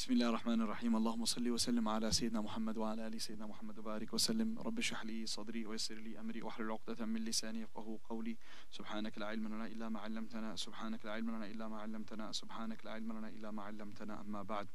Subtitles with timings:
[0.00, 4.14] بسم الله الرحمن الرحيم اللهم صل وسلم على سيدنا محمد وعلى ال سيدنا محمد وبارك
[4.14, 8.36] وسلم رب اشرح لي صدري ويسر لي امري واحلل عقدة من لساني يفقهوا قولي
[8.70, 12.84] سبحانك لا علم لنا الا ما علمتنا سبحانك لا علم لنا الا ما علمتنا سبحانك
[12.84, 14.68] لا علم لنا الا ما علمتنا اما بعد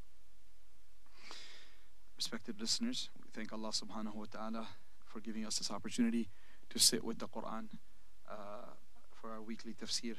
[2.17, 4.67] Respected listeners, we thank Allah subhanahu wa ta'ala
[5.05, 6.29] for giving us this opportunity
[6.69, 7.65] to sit with the Quran
[8.29, 8.69] uh,
[9.17, 10.17] for our weekly tafsir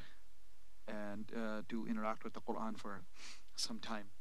[0.89, 3.03] and uh, to interact with the Quran for
[3.55, 4.16] some time.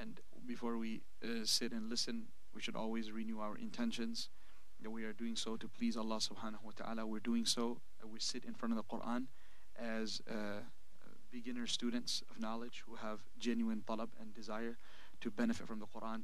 [0.00, 4.28] And before we uh, sit and listen, we should always renew our intentions
[4.80, 7.06] that we are doing so to please Allah subhanahu wa ta'ala.
[7.06, 9.26] We're doing so, uh, we sit in front of the Quran
[9.78, 10.60] as uh,
[11.30, 14.78] beginner students of knowledge who have genuine talab and desire
[15.20, 16.22] to benefit from the Quran.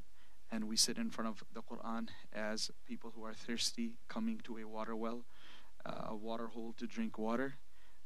[0.51, 4.59] And we sit in front of the Quran as people who are thirsty coming to
[4.59, 5.25] a water well,
[5.85, 7.57] uh, a water hole to drink water.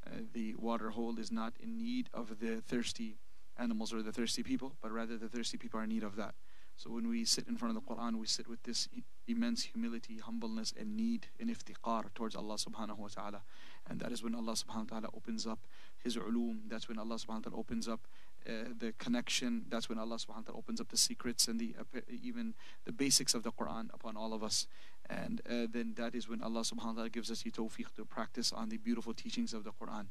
[0.06, 3.18] Uh, the water hole is not in need of the thirsty
[3.58, 6.34] animals or the thirsty people, but rather the thirsty people are in need of that.
[6.78, 8.88] So when we sit in front of the Quran, we sit with this
[9.26, 13.42] immense humility, humbleness, and need and iftiqar towards Allah subhanahu wa ta'ala.
[13.90, 15.58] And that is when Allah subhanahu wa ta'ala opens up
[15.98, 16.60] His ulum.
[16.68, 18.06] That's when Allah subhanahu wa ta'ala opens up
[18.48, 19.64] uh, the connection.
[19.68, 22.54] That's when Allah subhanahu wa ta'ala opens up the secrets and the uh, even
[22.84, 24.68] the basics of the Quran upon all of us.
[25.10, 28.04] And uh, then that is when Allah subhanahu wa ta'ala gives us the tawfiq to
[28.04, 30.06] practice on the beautiful teachings of the Quran.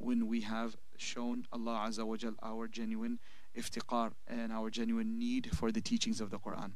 [0.00, 3.18] When we have shown Allah Azza wa Jal our genuine
[3.56, 6.72] iftiqar and our genuine need for the teachings of the Quran.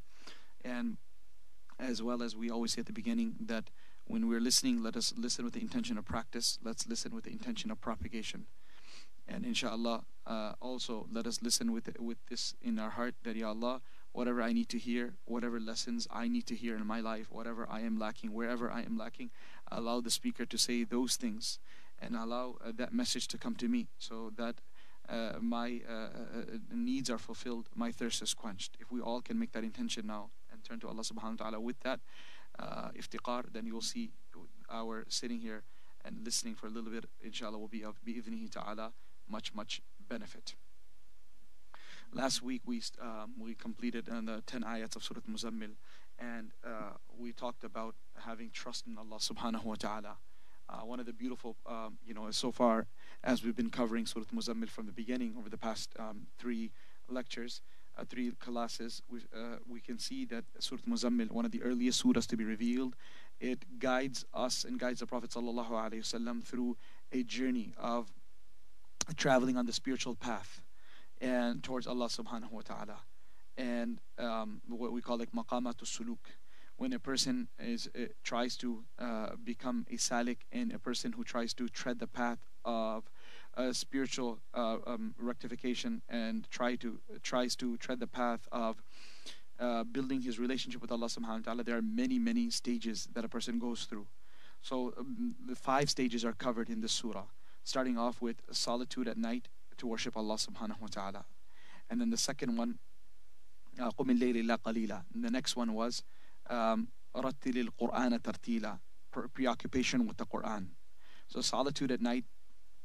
[0.65, 0.99] And
[1.79, 3.71] as well as we always say at the beginning that
[4.07, 6.59] when we're listening, let us listen with the intention of practice.
[6.63, 8.45] Let's listen with the intention of propagation.
[9.27, 13.49] And inshallah, uh, also let us listen with with this in our heart that Ya
[13.49, 13.81] Allah,
[14.13, 17.67] whatever I need to hear, whatever lessons I need to hear in my life, whatever
[17.71, 19.31] I am lacking, wherever I am lacking,
[19.73, 21.59] allow the speaker to say those things
[22.05, 24.57] and allow uh, that message to come to me so that
[25.09, 26.09] uh, my uh,
[26.73, 28.77] needs are fulfilled, my thirst is quenched.
[28.81, 31.61] If we all can make that intention now and turn to Allah subhanahu wa ta'ala
[31.61, 32.01] with that
[32.59, 34.11] uh, iftiqar, then you'll see
[34.71, 35.63] our sitting here
[36.05, 38.93] and listening for a little bit, inshallah, will be of bi'idhnihi ta'ala
[39.29, 40.55] much, much benefit.
[42.13, 45.75] Last week we um, we completed uh, the 10 ayats of Surah Muzammil
[46.19, 50.17] and uh, we talked about having trust in Allah subhanahu wa ta'ala.
[50.69, 52.87] Uh, one of the beautiful, um, you know, so far
[53.23, 56.73] as we've been covering Surah Muzammil from the beginning over the past um, three
[57.09, 57.61] lectures,
[57.99, 62.03] uh, three classes, we, uh, we can see that Surah Muzammil, one of the earliest
[62.03, 62.97] surahs to be revealed,
[63.41, 66.77] it guides us and guides the Prophet ﷺ through
[67.13, 68.11] a journey of
[69.17, 70.63] traveling on the spiritual path
[71.21, 72.97] and towards Allah subhanahu wa ta'ala.
[73.57, 76.19] And um, what we call like maqamatul suluk
[76.77, 81.25] when a person is uh, tries to uh, become a salik and a person who
[81.25, 83.05] tries to tread the path of
[83.57, 88.83] uh, spiritual uh, um, rectification and try to tries to tread the path of
[89.61, 93.25] uh, building his relationship with Allah subhanahu wa ta'ala there are many many stages that
[93.25, 94.07] a person goes through.
[94.63, 97.27] So um, the five stages are covered in this surah
[97.65, 99.49] starting off with solitude at night
[99.79, 101.25] to worship Allah subhanahu wa ta'ala.
[101.91, 102.79] And then the second one
[103.81, 106.03] uh, the next one was
[106.50, 108.80] um, رتل القرآن ترتيلا
[109.34, 110.68] preoccupation with the Quran
[111.28, 112.26] so solitude at night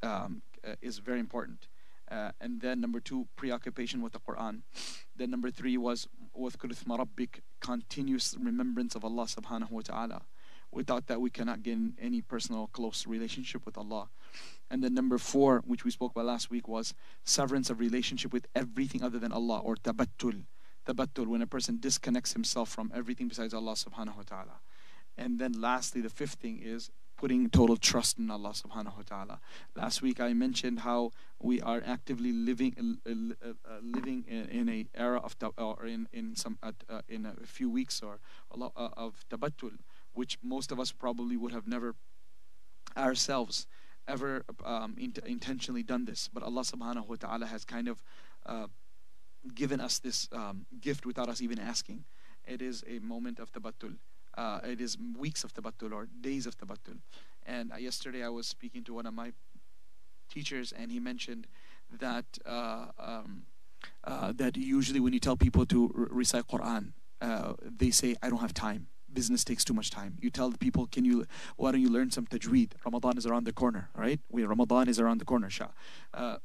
[0.02, 1.68] um, uh, is very important
[2.10, 4.62] uh, and then number two preoccupation with the Quran
[5.16, 10.22] then number three was واذكر اسم ربك continuous remembrance of Allah subhanahu wa ta'ala
[10.72, 14.08] without that we cannot get any personal close relationship with Allah
[14.70, 16.94] and then number four which we spoke about last week was
[17.24, 20.44] severance of relationship with everything other than Allah or tabattul
[20.89, 24.59] tabattul, when a person disconnects himself from everything besides Allah subhanahu wa ta'ala.
[25.17, 29.39] And then lastly, the fifth thing is putting total trust in Allah subhanahu wa ta'ala.
[29.75, 34.69] Last week I mentioned how we are actively living uh, uh, uh, living in, in,
[34.69, 36.71] a era of or in in some uh,
[37.09, 38.19] in a few weeks or
[38.55, 39.75] uh, of tabattul,
[40.13, 41.95] which most of us probably would have never
[42.95, 43.67] ourselves
[44.07, 46.29] ever um, int- intentionally done this.
[46.31, 48.01] But Allah subhanahu wa ta'ala has kind of
[48.45, 48.67] uh,
[49.53, 52.05] given us this um, gift without us even asking.
[52.45, 53.95] It is a moment of tabattul.
[54.37, 56.99] Uh, it is weeks of tabattul or days of tabattul.
[57.45, 59.33] And uh, yesterday I was speaking to one of my
[60.29, 61.47] teachers, and he mentioned
[61.99, 63.43] that uh, um,
[64.03, 68.29] uh, that usually when you tell people to re- recite Quran, uh, they say, "I
[68.29, 70.17] don't have time." Business takes too much time.
[70.21, 71.25] You tell the people, "Can you?
[71.55, 72.73] Why don't you learn some tajweed?
[72.85, 74.19] Ramadan is around the corner, right?
[74.29, 75.49] We Ramadan is around the corner.
[75.49, 75.69] Shah.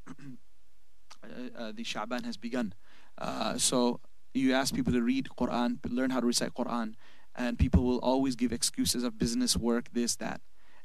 [1.56, 2.74] Uh, the Sha'ban has begun.
[3.18, 4.00] Uh, so
[4.32, 6.94] you ask people to read Quran, learn how to recite Quran,
[7.36, 10.40] and people will always give excuses of business, work, this, that.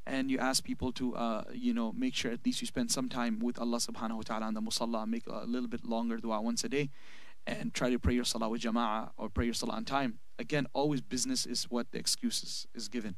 [0.05, 3.09] And you ask people to, uh, you know, make sure at least you spend some
[3.09, 6.41] time with Allah subhanahu wa ta'ala on the musalla, make a little bit longer dua
[6.41, 6.89] once a day.
[7.47, 10.19] and try to pray your salah with jama'ah or pray your salah on time.
[10.37, 13.15] Again, always business is what the excuses is given.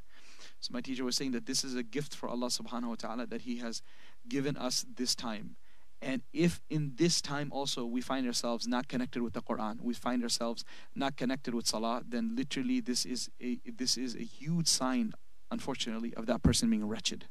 [0.59, 3.27] So my teacher was saying that this is a gift for Allah subhanahu wa ta'ala
[3.27, 3.81] that He has
[4.27, 5.55] given us this time.
[6.01, 9.93] And if in this time also we find ourselves not connected with the Quran, we
[9.93, 10.65] find ourselves
[10.95, 15.13] not connected with Salah, then literally this is a this is a huge sign,
[15.51, 17.25] unfortunately, of that person being wretched.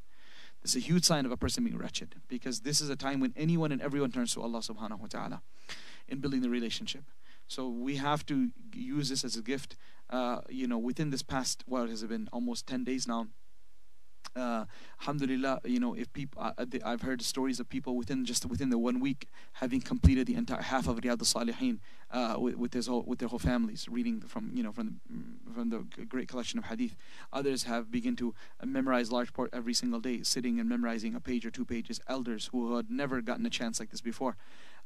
[0.61, 3.19] This is a huge sign of a person being wretched because this is a time
[3.19, 5.41] when anyone and everyone turns to Allah subhanahu wa ta'ala
[6.07, 7.03] in building the relationship.
[7.47, 9.75] So we have to use this as a gift.
[10.09, 13.27] Uh, you know, within this past, has it been, almost 10 days now,
[14.35, 14.65] uh,
[15.01, 18.77] alhamdulillah you know if people uh, i've heard stories of people within just within the
[18.77, 21.79] one week having completed the entire half of riyadh al-salihin
[22.11, 25.53] uh, with, with, his whole, with their whole families reading from you know from the,
[25.53, 26.95] from the great collection of hadith.
[27.31, 28.33] Others have begun to
[28.63, 31.99] memorize large part every single day sitting and memorizing a page or two pages.
[32.07, 34.35] Elders who had never gotten a chance like this before.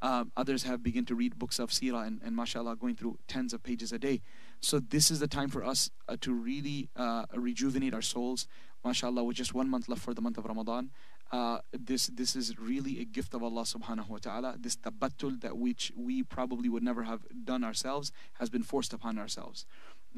[0.02, 3.54] Um, others have begun to read books of seerah and, and mashallah going through tens
[3.54, 4.22] of pages a day.
[4.60, 8.48] So this is the time for us uh, to really uh, rejuvenate our souls
[8.86, 10.92] mashallah with just one month left for the month of ramadan
[11.32, 14.56] uh, this this is really a gift of allah subhanahu wa ta'ala.
[14.60, 19.18] This tabattul that which we probably would never have done ourselves has been forced upon
[19.18, 19.66] ourselves.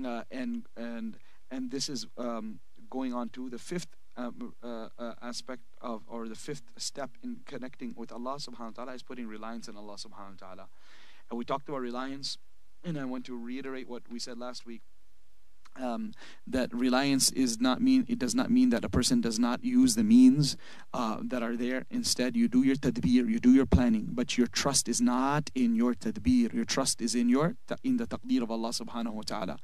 [0.03, 1.17] Uh, and and
[1.49, 2.59] and this is um,
[2.89, 7.37] going on to the fifth um, uh, uh, aspect of or the fifth step in
[7.45, 10.67] connecting with Allah subhanahu wa ta'ala is putting reliance in Allah subhanahu wa ta'ala.
[11.29, 12.37] And we talked about reliance
[12.83, 14.81] and I want to reiterate what we said last week
[15.80, 16.12] um,
[16.46, 19.94] that reliance is not mean it does not mean that a person does not use
[19.94, 20.56] the means
[20.92, 24.46] uh, that are there instead you do your tadbir you do your planning but your
[24.46, 28.50] trust is not in your tadbir your trust is in your in the taqdeer of
[28.50, 29.56] Allah subhanahu wa ta'ala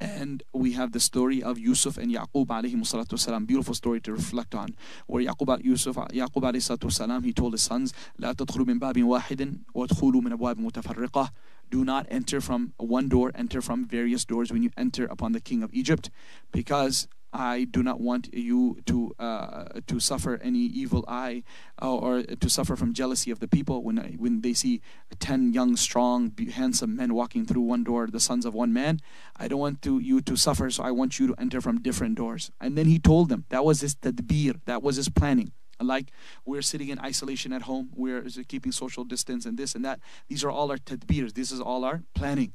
[0.00, 4.12] and we have the story of Yusuf and Yaqub alayhi salatu wasalam beautiful story to
[4.12, 4.68] reflect on
[5.06, 9.02] where Yaqub Yusuf Yaqub alayhi salatu wasalam he told his sons لا تدخلوا من باب
[9.02, 11.32] واحد وادخلوا من أبواب متفرقة
[11.73, 15.41] do not enter from one door, enter from various doors when you enter upon the
[15.41, 16.11] king of Egypt,
[16.51, 21.41] because I do not want you to uh, to suffer any evil eye
[21.81, 24.81] uh, or to suffer from jealousy of the people when when they see
[25.17, 26.31] ten young, strong,
[26.61, 28.99] handsome men walking through one door, the sons of one man.
[29.35, 32.13] I don't want to you to suffer, so I want you to enter from different
[32.23, 32.51] doors.
[32.61, 35.49] And then he told them that was his tadbir, that was his planning
[35.82, 36.10] like
[36.44, 40.00] we're sitting in isolation at home, we're keeping social distance and this and that.
[40.28, 42.52] These are all our tadbirs, this is all our planning.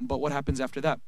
[0.00, 1.00] But what happens after that?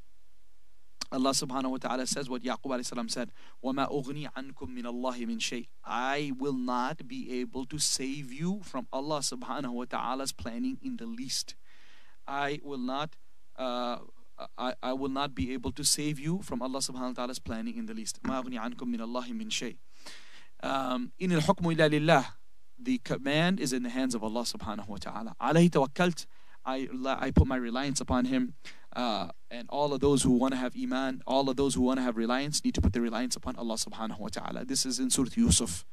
[1.12, 3.30] Allah subhanahu wa ta'ala says what Yaqub alayhi salam said,
[3.62, 8.60] وَمَا أُغْنِي عَنْكُم مِّنَ اللَّهِ مِنْ شَيْءٍ I will not be able to save you
[8.64, 11.54] from Allah subhanahu wa ta'ala's planning in the least.
[12.26, 13.16] I will not
[13.56, 13.98] uh,
[14.58, 17.76] I, I will not be able to save you from Allah subhanahu wa ta'ala's planning
[17.76, 18.20] in the least.
[18.24, 19.76] مَا أُغْنِي عَنْكُم مِّنَ اللَّهِ مِنْ شَيْءٍ
[20.62, 22.26] um, in al-hukmu illa lillah.
[22.78, 25.36] The command is in the hands of Allah subhanahu wa ta'ala.
[25.40, 26.26] Alayhi tawakkalt.
[26.66, 28.54] I, I put my reliance upon Him.
[28.94, 31.98] Uh, and all of those who want to have iman, all of those who want
[31.98, 34.64] to have reliance, need to put their reliance upon Allah subhanahu wa ta'ala.
[34.64, 35.84] This is in Surah Yusuf.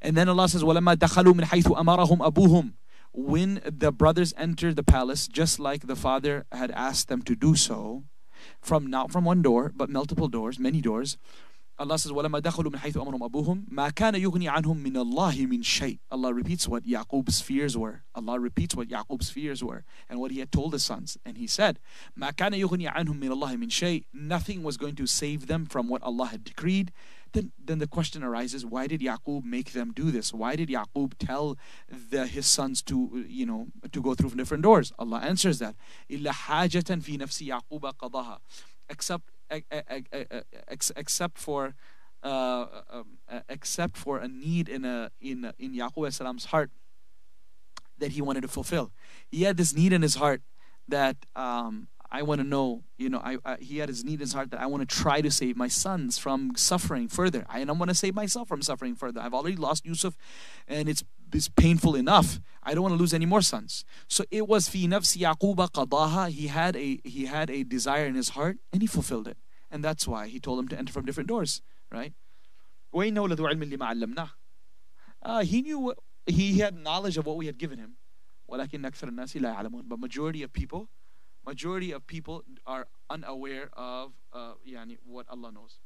[0.00, 2.74] And then Allah says, وَلَمَّا دَخَلُوا مِنْ حَيْثُ أَمَرَهُمْ أَبُوهُمْ
[3.12, 7.56] When the brothers entered the palace, just like the father had asked them to do
[7.56, 8.04] so,
[8.60, 11.16] from not from one door, but multiple doors, many doors,
[11.78, 15.64] Allah says, وَلَمَا دَخَلُوا مِنْ حَيْثُ أَمْرُهُمْ أَبُوهُمْ مَا كَانَ يُغْنِي عَنْهُمْ مِنَ اللَّهِ مِنْ
[15.64, 18.04] شَيْءٍ Allah repeats what Yaqub's fears were.
[18.14, 21.18] Allah repeats what Yaqub's fears were and what he had told his sons.
[21.26, 21.80] And he said,
[22.16, 25.88] مَا كَانَ يُغْنِي عَنْهُمْ مِنَ اللَّهِ مِنْ شَيْءٍ Nothing was going to save them from
[25.88, 26.92] what Allah had decreed.
[27.32, 30.32] Then, then the question arises, why did Yaqub make them do this?
[30.32, 34.92] Why did Yaqub tell the, his sons to, you know, to go through different doors?
[34.96, 35.74] Allah answers that.
[36.08, 38.38] إِلَّا حَاجَةً فِي نَفْسِ يَعْقُوبَ قَضَاهَا
[38.88, 41.75] Except, except for
[42.23, 46.71] uh, um, except for a need in a in in Yaqub heart
[47.97, 48.91] that he wanted to fulfill.
[49.29, 50.41] He had this need in his heart
[50.87, 52.83] that um, I want to know.
[52.97, 54.95] You know, I, I, he had his need in his heart that I want to
[54.95, 57.45] try to save my sons from suffering further.
[57.53, 59.21] And I want to save myself from suffering further.
[59.21, 60.15] I've already lost Yusuf,
[60.67, 61.03] and it's
[61.33, 62.39] is painful enough.
[62.63, 63.85] I don't want to lose any more sons.
[64.07, 66.29] So it was fi nafsi Yaquba qadaha.
[66.29, 69.37] He had a he had a desire in his heart and he fulfilled it.
[69.71, 72.13] And that's why he told him to enter from different doors, right?
[75.21, 75.93] Uh, he knew
[76.25, 77.97] he had knowledge of what we had given him.
[78.47, 80.89] But majority of people,
[81.45, 85.79] majority of people are unaware of uh, yani what Allah knows.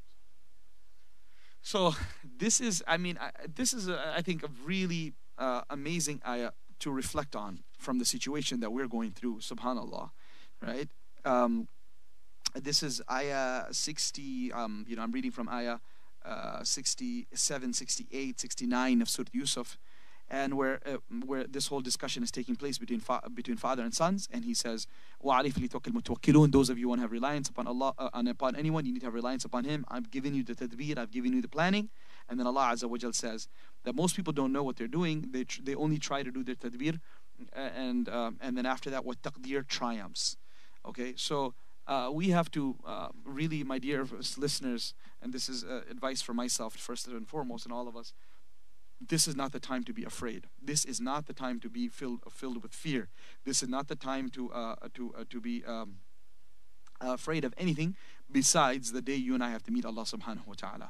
[1.62, 1.96] So
[2.38, 6.53] this is, I mean, I, this is, a, I think, a really uh, amazing ayah
[6.81, 9.39] to reflect on from the situation that we're going through.
[9.39, 10.11] Subhanallah,
[10.63, 10.89] right?
[11.25, 11.69] Um,
[12.55, 14.53] this is ayah 60.
[14.53, 15.79] Um, you know, I'm reading from ayah
[16.25, 19.79] uh, 67, 68, 69 of Surah Yusuf.
[20.31, 23.95] and where uh, where this whole discussion is taking place between fa- between father and
[23.95, 24.87] sons and he says
[25.25, 28.29] وَعَلَيْهِ فَلْيَتَوَكَّلِ الْمُتَوَكِّلُونَ those of you who want to have reliance upon Allah uh, and
[28.29, 31.11] upon anyone you need to have reliance upon him I've given you the tadbir I've
[31.11, 31.89] given you the planning
[32.30, 33.48] and then Allah Azza wa Jal says
[33.84, 36.44] that most people don't know what they're doing they tr- they only try to do
[36.44, 37.00] their tadbir
[37.56, 40.38] uh, and um, and then after that what taqdir triumphs
[40.86, 41.54] okay so
[41.86, 46.34] uh, we have to uh, really, my dear listeners, and this is uh, advice for
[46.34, 48.14] myself first and foremost, and all of us
[49.08, 50.48] this is not the time to be afraid.
[50.62, 53.10] This is not the time to be filled filled with fear.
[53.46, 55.96] This is not the time to uh, to uh, to be um,
[57.02, 57.96] afraid of anything
[58.32, 60.90] besides the day you and I have to meet Allah Subhanahu wa Taala.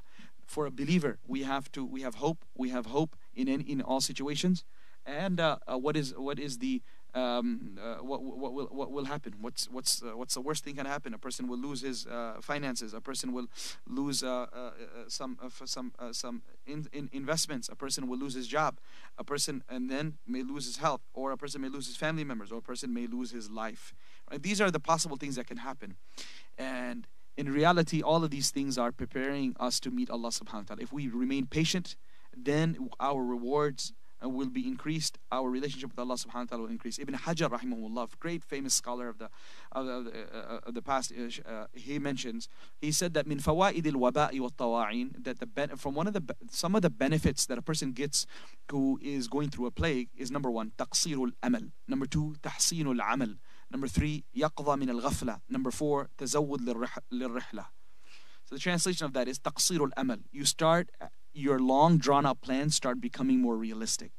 [0.54, 2.46] For a believer, we have to we have hope.
[2.56, 4.64] We have hope in in, in all situations.
[5.04, 6.84] And uh, uh what is what is the
[7.16, 9.34] um, uh, what, what will what will happen?
[9.42, 11.12] What's what's uh, what's the worst thing can happen?
[11.16, 12.94] A person will lose his uh, finances.
[12.94, 13.48] A person will
[13.88, 14.46] lose uh,
[15.08, 17.68] some some some in, in investments.
[17.68, 18.80] A person will lose his job.
[19.18, 22.24] A person and then may lose his health, or a person may lose his family
[22.24, 23.96] members, or a person may lose his life.
[24.30, 24.42] Right?
[24.42, 25.96] These are the possible things that can happen,
[26.60, 30.76] and in reality, all of these things are preparing us to meet Allah Subhanahu wa
[30.76, 30.82] Taala.
[30.82, 31.96] If we remain patient,
[32.36, 33.94] then our rewards
[34.28, 37.00] will be increased, our relationship with Allah subhanahu wa ta'ala will increase.
[37.00, 39.30] Ibn Hajar rahimahullah, great famous scholar of the
[39.72, 42.48] of the, uh, of the past, uh, uh he mentions,
[42.80, 43.26] he said that
[45.24, 48.26] that the from one of the some of the benefits that a person gets
[48.72, 51.70] who is going through a plague is number one, taqsir al-amal.
[51.88, 53.36] Number two, tahsin al-amal.
[53.74, 55.42] Number three, yaqza min al-ghafla.
[55.50, 57.66] Number four, tazawwud lil-rihla.
[58.46, 60.20] So the translation of that is taqsir al-amal.
[60.32, 60.90] You start
[61.34, 64.12] your long drawn out plans start becoming more realistic.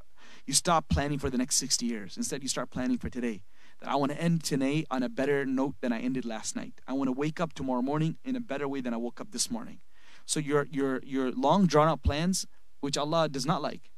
[0.45, 2.17] You stop planning for the next 60 years.
[2.17, 3.43] Instead, you start planning for today.
[3.81, 6.81] That I want to end today on a better note than I ended last night.
[6.89, 9.31] I want to wake up tomorrow morning in a better way than I woke up
[9.31, 9.79] this morning.
[10.27, 12.47] So your your your long drawn out plans,
[12.81, 13.91] which Allah does not like,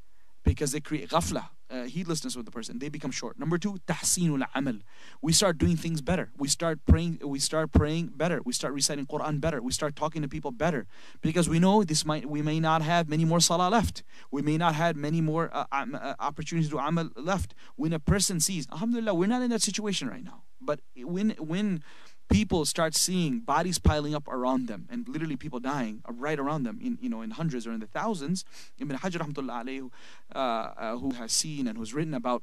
[0.45, 3.39] because they create ghafla, uh, heedlessness with the person, they become short.
[3.39, 4.79] Number two, tahsinul amal.
[5.23, 6.31] We start doing things better.
[6.37, 7.21] We start praying.
[7.25, 8.41] We start praying better.
[8.45, 9.61] We start reciting Quran better.
[9.63, 10.87] We start talking to people better
[11.21, 12.27] because we know this might.
[12.27, 14.03] We may not have many more salah left.
[14.31, 17.55] We may not have many more uh, uh, opportunities to amal left.
[17.77, 20.43] When a person sees, Alhamdulillah, we're not in that situation right now.
[20.61, 21.83] But when when
[22.29, 26.79] people start seeing bodies piling up around them and literally people dying right around them
[26.83, 28.45] in you know in hundreds or in the thousands.
[28.79, 29.91] Ibn hajar alayhi,
[30.35, 32.43] uh, uh, who has seen and who's written about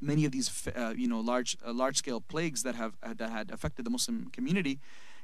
[0.00, 3.30] many of these uh, you know large uh, large scale plagues that have uh, that
[3.30, 4.78] had affected the muslim community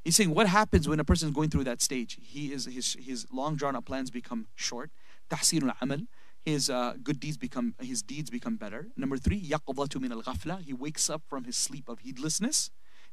[0.04, 2.18] he's saying what happens when a person is going through that stage?
[2.20, 4.90] He is his his long drawn out plans become short.
[5.30, 6.06] Tahsin al-amal
[6.44, 8.88] his uh, good deeds become his deeds become better.
[8.96, 12.70] Number 3 yaqdatu min al-ghafla he wakes up from his sleep of heedlessness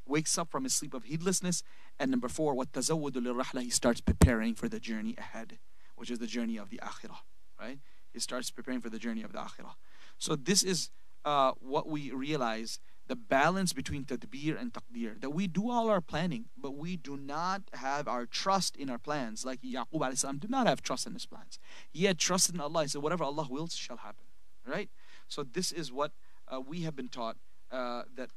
[0.09, 1.63] wakes up from his sleep of heedlessness.
[1.99, 5.59] And number four, what rahla, he starts preparing for the journey ahead,
[5.95, 7.19] which is the journey of the akhirah,
[7.59, 7.79] right?
[8.11, 9.75] He starts preparing for the journey of the akhirah.
[10.17, 10.89] So this is
[11.25, 15.99] uh, what we realize the balance between tadbir and taqdir that we do all our
[15.99, 20.49] planning but we do not have our trust in our plans like yaqub alayhi did
[20.51, 21.57] not have trust in his plans
[21.91, 24.25] he had trust in allah he said whatever allah wills shall happen
[24.65, 24.89] right
[25.27, 26.11] so this is what
[26.47, 27.35] uh, we have been taught
[27.71, 28.29] uh, that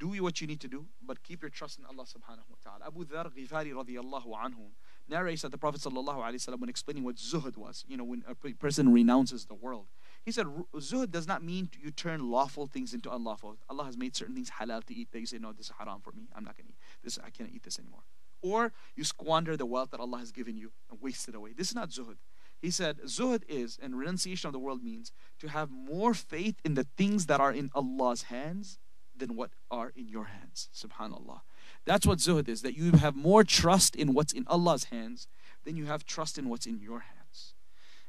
[0.00, 2.56] do you what you need to do, but keep your trust in Allah subhanahu wa
[2.64, 2.86] ta'ala.
[2.86, 4.70] Abu Dhar Ghifari radiallahu anhu
[5.08, 8.24] narrates that the Prophet sallallahu alayhi wasallam, when explaining what zuhud was, you know, when
[8.26, 9.86] a person renounces the world,
[10.24, 13.58] he said, zuhud does not mean you turn lawful things into unlawful.
[13.68, 16.00] Allah has made certain things halal to eat that you say, no, this is haram
[16.00, 16.28] for me.
[16.34, 17.18] I'm not going to eat this.
[17.24, 18.02] I can't eat this anymore.
[18.42, 21.52] Or you squander the wealth that Allah has given you and waste it away.
[21.52, 22.16] This is not zuhud.
[22.62, 26.74] He said, Zuhud is, and renunciation of the world means to have more faith in
[26.74, 28.78] the things that are in Allah's hands
[29.20, 30.68] than what are in your hands.
[30.74, 31.42] Subhanallah.
[31.84, 35.28] That's what zuhud is, that you have more trust in what's in Allah's hands
[35.64, 37.54] than you have trust in what's in your hands.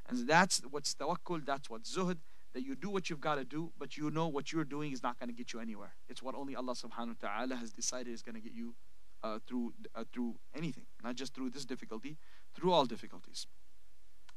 [0.10, 2.18] And that's what's tawakkul, that's what zuhud,
[2.54, 5.02] that you do what you've got to do, but you know what you're doing is
[5.02, 5.94] not going to get you anywhere.
[6.10, 8.76] It's what only Allah subhanahu wa ta'ala has decided is going to get you
[9.24, 12.18] uh, through, uh, through anything, not just through this difficulty,
[12.56, 13.48] through all difficulties.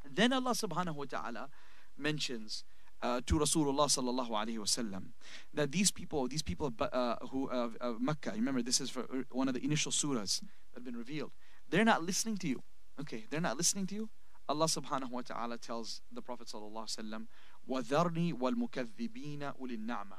[0.08, 1.48] Then Allah subhanahu wa ta'ala
[1.96, 2.64] mentions
[3.01, 5.11] uh, to Rasulullah sallallahu alaihi wasallam
[5.53, 9.23] that these people, these people uh, who uh, of Mecca, remember this is for uh,
[9.31, 11.31] one of the initial surahs that have been revealed.
[11.69, 12.63] They're not listening to you.
[12.99, 14.09] Okay, they're not listening to you.
[14.49, 17.27] Allah subhanahu wa ta'ala tells the Prophet sallallahu alaihi wasallam,
[17.69, 20.17] وَذَرْنِي وَالْمُكَذِّبِينَ أُولِي النَّعْمَةِ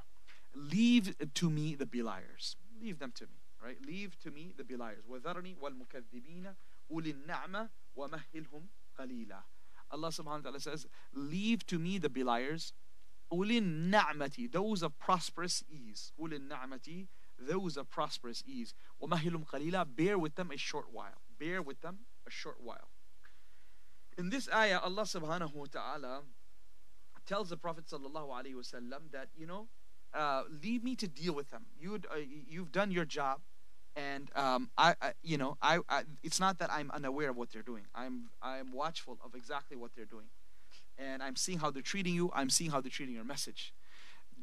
[0.54, 2.56] Leave to me the beliars.
[2.80, 3.42] Leave them to me.
[3.62, 3.76] Right?
[3.84, 5.02] Leave to me the beliars.
[5.10, 6.54] وَذَرْنِي وَالْمُكَذِّبِينَ
[6.92, 8.62] أُولِي النَّعْمَةِ وَمَهِّلْهُمْ
[8.98, 9.42] قَلِيلًا
[9.91, 12.73] Allah subhanahu wa ta'ala says, Leave to me the beliers,
[13.31, 16.11] ulin na'mati, those of prosperous ease.
[16.19, 17.07] Ulin na'mati,
[17.39, 18.73] those of prosperous ease.
[19.01, 21.21] Wamahilum qalila, bear with them a short while.
[21.39, 22.89] Bear with them a short while.
[24.17, 26.21] In this ayah, Allah subhanahu wa ta'ala
[27.25, 29.67] tells the Prophet sallallahu alaihi wasallam that, you know,
[30.13, 31.65] uh, leave me to deal with them.
[31.77, 32.15] you uh,
[32.47, 33.41] you've done your job
[33.95, 37.51] and um, I, I, you know I, I it's not that I'm unaware of what
[37.51, 37.85] they're doing.
[37.95, 40.27] I'm I'm watchful of exactly what they're doing,
[40.97, 42.31] and I'm seeing how they're treating you.
[42.33, 43.73] I'm seeing how they're treating your message.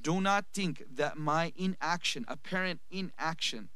[0.00, 3.68] Do not think that my inaction, apparent inaction,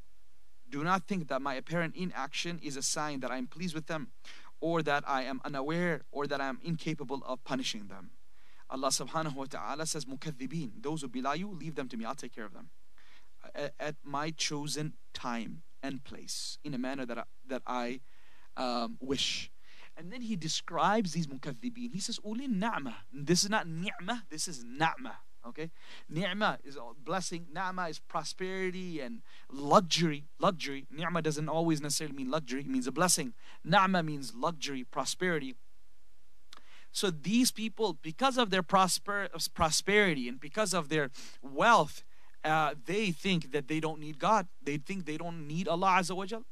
[0.69, 4.09] do not think that my apparent inaction is a sign that I'm pleased with them
[4.59, 8.11] or that I am unaware or that I am incapable of punishing them.
[8.69, 12.15] Allah subhanahu wa ta'ala says, Mukathibin, those who belie you, leave them to me, I'll
[12.15, 12.69] take care of them.
[13.79, 18.01] At my chosen time and place, in a manner that I, that I
[18.55, 19.51] um, wish.
[19.95, 21.91] And then he describes these mukathibin.
[21.91, 22.93] He says, Uli na'ma.
[23.11, 25.13] This is not ni'mah, this is na'ma.
[25.47, 25.71] Okay?
[26.09, 27.47] Ni'mah is blessing.
[27.53, 30.25] Na'mah is prosperity and luxury.
[30.39, 30.87] Luxury.
[30.91, 32.61] Ni'mah doesn't always necessarily mean luxury.
[32.61, 33.33] It means a blessing.
[33.65, 35.55] Na'mah means luxury, prosperity.
[36.91, 42.03] So these people, because of their prosper, prosperity and because of their wealth,
[42.47, 44.47] uh, they think that they don't need God.
[44.63, 46.43] They think they don't need Allah Azza wa Jal.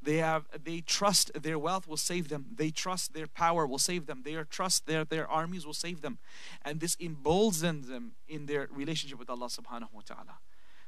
[0.00, 2.46] They have they trust their wealth will save them.
[2.54, 4.22] They trust their power will save them.
[4.24, 6.18] They trust their their armies will save them.
[6.62, 10.38] And this emboldens them in their relationship with Allah subhanahu wa ta'ala.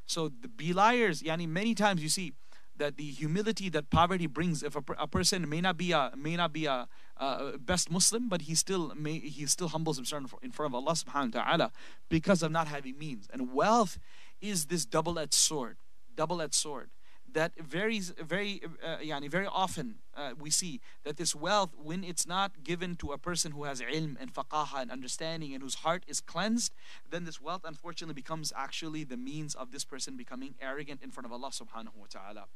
[0.06, 2.34] So the beliers, yani many times you see
[2.80, 6.34] that the humility that poverty brings if a, a person may not be a may
[6.34, 10.50] not be a, a best muslim but he still may he still humbles himself in
[10.50, 11.72] front of allah subhanahu wa ta'ala
[12.08, 13.98] because of not having means and wealth
[14.40, 15.76] is this double-edged sword
[16.16, 16.90] double-edged sword
[17.32, 22.26] that varies very uh, yani very often uh, we see that this wealth when it's
[22.26, 26.04] not given to a person who has ilm and faqaha and understanding and whose heart
[26.08, 26.72] is cleansed
[27.08, 31.26] then this wealth unfortunately becomes actually the means of this person becoming arrogant in front
[31.26, 32.46] of Allah subhanahu wa ta'ala.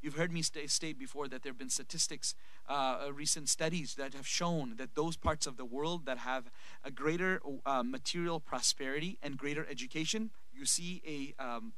[0.00, 2.34] You've heard me state before that there have been statistics,
[2.68, 6.50] uh, uh, recent studies that have shown that those parts of the world that have
[6.84, 11.72] a greater uh, material prosperity and greater education, you see a um,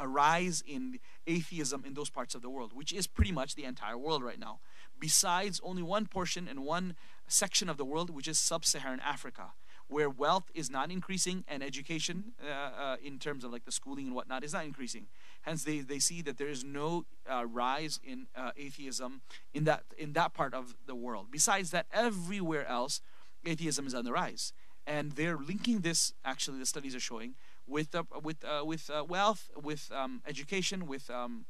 [0.00, 3.64] a rise in atheism in those parts of the world, which is pretty much the
[3.64, 4.60] entire world right now.
[4.98, 6.94] Besides only one portion and one
[7.26, 9.52] section of the world, which is sub Saharan Africa,
[9.88, 14.06] where wealth is not increasing and education, uh, uh, in terms of like the schooling
[14.06, 15.06] and whatnot, is not increasing.
[15.42, 19.22] Hence, they, they see that there is no uh, rise in uh, atheism
[19.54, 21.28] in that, in that part of the world.
[21.30, 23.00] Besides that, everywhere else,
[23.44, 24.52] atheism is on the rise.
[24.86, 27.34] And they're linking this, actually, the studies are showing,
[27.68, 31.44] with uh, with uh, with uh, wealth, with um, education, with um,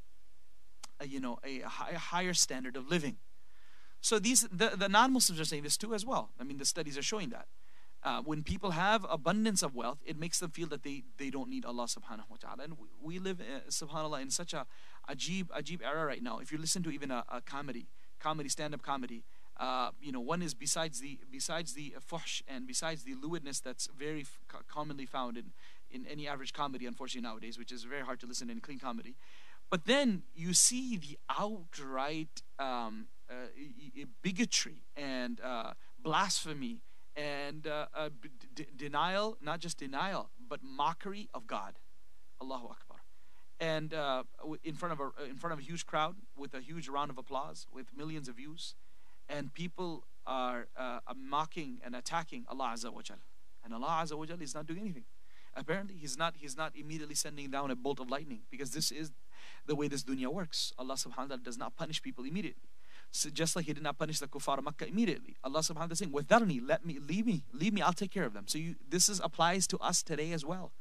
[1.05, 3.17] you know a, high, a, higher standard of living.
[4.01, 6.31] So these the, the non-Muslims are saying this too as well.
[6.41, 7.47] I mean, the studies are showing that.
[8.05, 11.51] Uh, when people have abundance of wealth, it makes them feel that they, they don't
[11.51, 12.63] need Allah subhanahu wa ta'ala.
[12.63, 14.67] And we, we live, uh, subhanAllah, in such a
[15.11, 16.39] ajib, ajib era right now.
[16.39, 17.89] If you listen to even a, a comedy,
[18.21, 19.25] comedy, stand-up comedy,
[19.59, 23.89] uh, you know, one is besides the besides the fuhsh and besides the lewdness that's
[23.99, 25.47] very f- commonly found in
[25.91, 29.15] in any average comedy, unfortunately nowadays, which is very hard to listen in clean comedy.
[29.71, 33.35] But then you see the outright um, uh,
[34.23, 36.81] bigotry and uh, blasphemy
[37.17, 38.09] and uh, uh
[38.77, 41.75] denial, not just denial, but mockery of God.
[42.41, 42.99] Allahu Akbar.
[43.61, 44.23] And uh,
[44.63, 47.19] in front of a in front of a huge crowd with a huge round of
[47.19, 48.77] applause, with millions of views,
[49.29, 53.17] and people are uh, mocking and attacking Allah Azza wa Jal.
[53.65, 55.05] And Allah Azza wa Jal is not doing anything.
[55.59, 59.11] Apparently, he's not he's not immediately sending down a bolt of lightning because this is
[59.67, 60.73] the way this dunya works.
[60.79, 62.69] Allah subhanahu wa ta'ala does not punish people immediately.
[63.11, 65.37] So just like he did not punish the kuffar of Makkah immediately.
[65.43, 68.25] Allah subhanahu wa ta'ala saying, Wadarni, let me leave me, leave me, I'll take care
[68.25, 68.45] of them.
[68.47, 70.73] So you, this is applies to us today as well.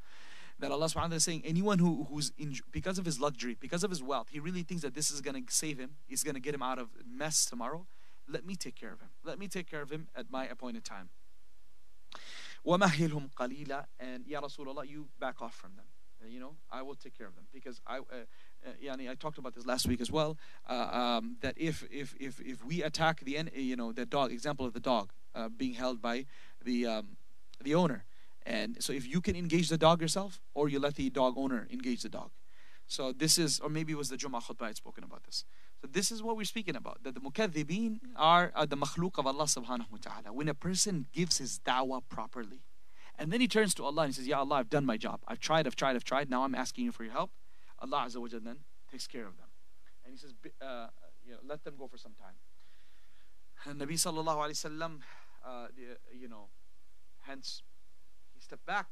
[0.60, 3.56] That Allah subhanahu wa ta'ala is saying anyone who, who's in, because of his luxury,
[3.60, 6.40] because of his wealth, he really thinks that this is gonna save him, is gonna
[6.40, 7.86] get him out of mess tomorrow.
[8.28, 9.10] Let me take care of him.
[9.24, 11.10] Let me take care of him at my appointed time.
[12.67, 15.87] وَمَهِّلْهُمْ قَلِيلًا And Ya Rasulullah, you back off from them.
[16.23, 18.01] Uh, you know, I will take care of them because I, uh,
[18.65, 20.37] uh, yani I talked about this last week as well.
[20.69, 24.67] Uh, um, that if if if if we attack the you know the dog, example
[24.67, 26.27] of the dog uh, being held by
[26.65, 27.17] the um,
[27.63, 28.05] the owner,
[28.47, 31.67] and so if you can engage the dog yourself, or you let the dog owner
[31.73, 32.31] engage the dog.
[32.87, 35.45] So this is, or maybe it was the Jummah khutbah I had spoken about this.
[35.82, 37.04] So this is what we're speaking about.
[37.04, 40.34] That the mukathibin are, are the makhluk of Allah subhanahu wa ta'ala.
[40.34, 42.62] When a person gives his da'wah properly,
[43.20, 45.22] and then he turns to Allah and he says, Ya Allah, I've done my job.
[45.28, 46.30] I've tried, I've tried, I've tried.
[46.30, 47.32] Now I'm asking you for your help.
[47.80, 48.58] Allah Azza wa then
[48.92, 49.48] takes care of them.
[50.04, 50.88] And he says, uh,
[51.26, 52.36] you know, let them go for some time.
[53.66, 55.00] And Nabi sallallahu alayhi wasallam,
[55.46, 55.68] uh,
[56.18, 56.46] you know,
[57.24, 57.64] hence
[58.36, 58.88] he stepped back.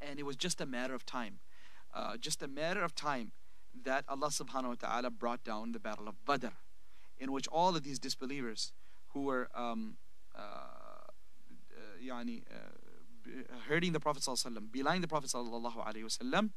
[0.00, 1.38] And it was just a matter of time.
[1.94, 3.32] Uh, just a matter of time
[3.83, 6.53] that Allah subhanahu wa ta'ala brought down the battle of Badr,
[7.19, 8.73] in which all of these disbelievers
[9.13, 9.97] who were, um,
[10.35, 13.29] uh, uh, yani, uh,
[13.67, 16.49] hurting the Prophet ﷺ, belying the Prophet ﷺ,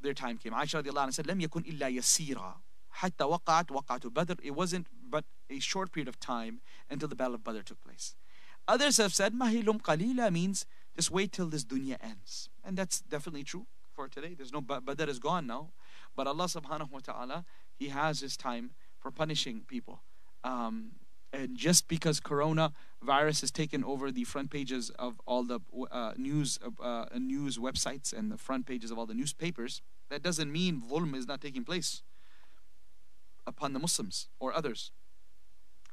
[0.00, 0.52] their time came.
[0.52, 2.54] Aisha radiallahu anha said, لم يكن إلا يسيرا
[3.00, 4.38] حتى وقعت وقعت بدر.
[4.42, 8.14] It wasn't but a short period of time until the Battle of Badr took place.
[8.66, 12.48] Others have said, mahilum qalila means just wait till this dunya ends.
[12.64, 14.34] And that's definitely true for today.
[14.34, 15.70] There's no, Badr is gone now.
[16.17, 17.45] But Allah subhanahu wa ta'ala,
[17.79, 20.01] He has His time for punishing people.
[20.43, 20.93] Um,
[21.31, 25.59] and just because corona virus has taken over the front pages of all the
[25.91, 30.51] uh, news uh, news websites and the front pages of all the newspapers that doesn't
[30.51, 32.01] mean dhulm is not taking place
[33.45, 34.91] upon the muslims or others.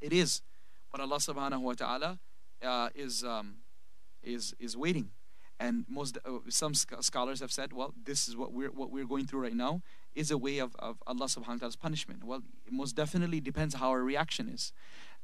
[0.01, 0.43] It is.
[0.91, 2.19] But allah subhanahu wa ta'ala
[2.63, 3.57] uh, is um,
[4.23, 5.11] is is waiting.
[5.59, 9.27] And most uh, some scholars have said well this is what we're what we're going
[9.27, 9.83] through right now
[10.15, 13.75] is a way of, of allah subhanahu wa ta'ala's punishment well it most definitely depends
[13.75, 14.73] how our reaction is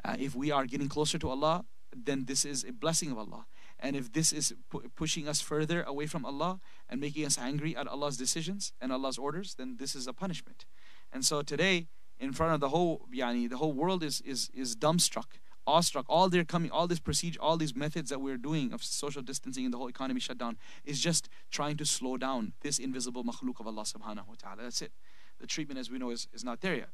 [0.04, 3.46] uh, if we are getting closer to Allah, then this is a blessing of Allah.
[3.78, 7.76] And if this is pu- pushing us further away from Allah and making us angry
[7.76, 10.66] at Allah's decisions and Allah's orders, then this is a punishment.
[11.12, 14.76] And so today, in front of the whole yani, the whole world is is is
[14.76, 16.06] dumbstruck, awestruck.
[16.08, 19.64] All they're coming, all this procedure, all these methods that we're doing of social distancing
[19.64, 23.60] and the whole economy shut down is just trying to slow down this invisible makhluk
[23.60, 24.62] of Allah subhanahu wa ta'ala.
[24.62, 24.92] That's it.
[25.40, 26.90] The treatment as we know is, is not there yet.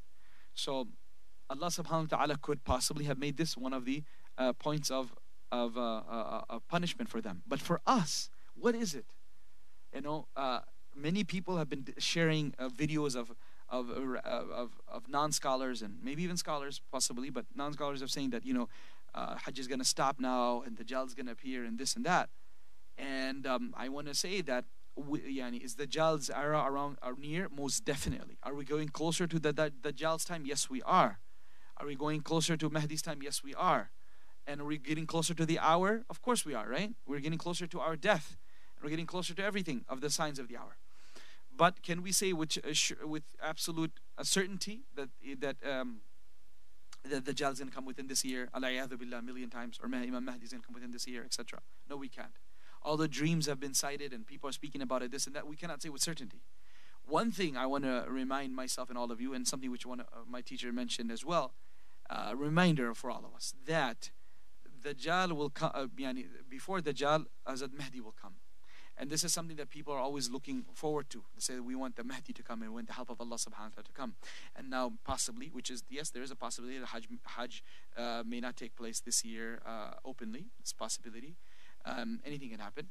[0.55, 0.88] So
[1.48, 4.02] Allah subhanahu wa ta'ala could possibly have made this one of the
[4.38, 5.14] uh, points of,
[5.52, 7.42] of, uh, uh, uh punishment for them.
[7.46, 9.07] But for us, what is it?
[9.94, 10.61] You know, uh,
[10.94, 13.33] many people have been sharing uh, videos of,
[13.68, 18.09] Uh, of, of, of non scholars and maybe even scholars, possibly, but non scholars are
[18.09, 18.68] saying that, you know,
[19.14, 21.96] uh, Hajj is going to stop now and the is going to appear and this
[21.96, 22.29] and that.
[22.96, 24.64] And um, I want to say that
[24.98, 27.48] yani, is the Dajjal's era around are near?
[27.48, 28.38] Most definitely.
[28.42, 30.44] Are we going closer to the, the Dajjal's time?
[30.46, 31.18] Yes, we are.
[31.79, 33.20] Are we going closer to Mahdi's time?
[33.22, 33.90] Yes, we are.
[34.46, 36.05] And are we getting closer to the hour?
[36.09, 36.94] Of course we are, right?
[37.07, 38.37] We're getting closer to our death.
[38.83, 40.76] We're getting closer to everything of the signs of the hour.
[41.57, 45.09] But can we say with, uh, with absolute uh, certainty that
[45.40, 46.01] that um,
[47.05, 49.87] that the Dajjal is going to come within this year, billah, a million times, or
[49.87, 51.61] Imam Mahdi is going to come within this year, etc.
[51.88, 52.38] No, we can't.
[52.83, 55.47] All the dreams have been cited and people are speaking about it, this and that.
[55.47, 56.42] We cannot say with certainty.
[57.07, 60.01] One thing I want to remind myself and all of you, and something which one
[60.01, 61.55] uh, my teacher mentioned as well,
[62.11, 64.11] uh, reminder for all of us that
[64.83, 65.87] the Dajjal will come, uh,
[66.49, 68.35] before Dajjal, Hazrat Mahdi will come.
[68.99, 71.23] And this is something that people are always looking forward to.
[71.35, 73.37] They say we want the Mahdi to come and we want the help of Allah
[73.37, 74.15] subhanahu wa ta'ala to come.
[74.57, 77.63] And now, possibly, which is, yes, there is a possibility that Hajj, Hajj
[77.97, 80.47] uh, may not take place this year uh, openly.
[80.61, 81.37] It's possibility.
[81.85, 82.89] Um, anything can happen.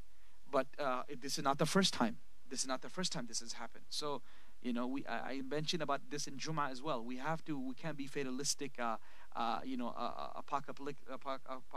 [0.50, 2.18] But uh, this is not the first time.
[2.48, 3.86] This is not the first time this has happened.
[3.88, 4.22] So
[4.62, 7.04] you know, we I, I mentioned about this in Juma as well.
[7.04, 7.58] We have to.
[7.58, 8.72] We can't be fatalistic.
[8.78, 8.96] Uh,
[9.34, 10.96] uh, you know, uh, apocalyptic,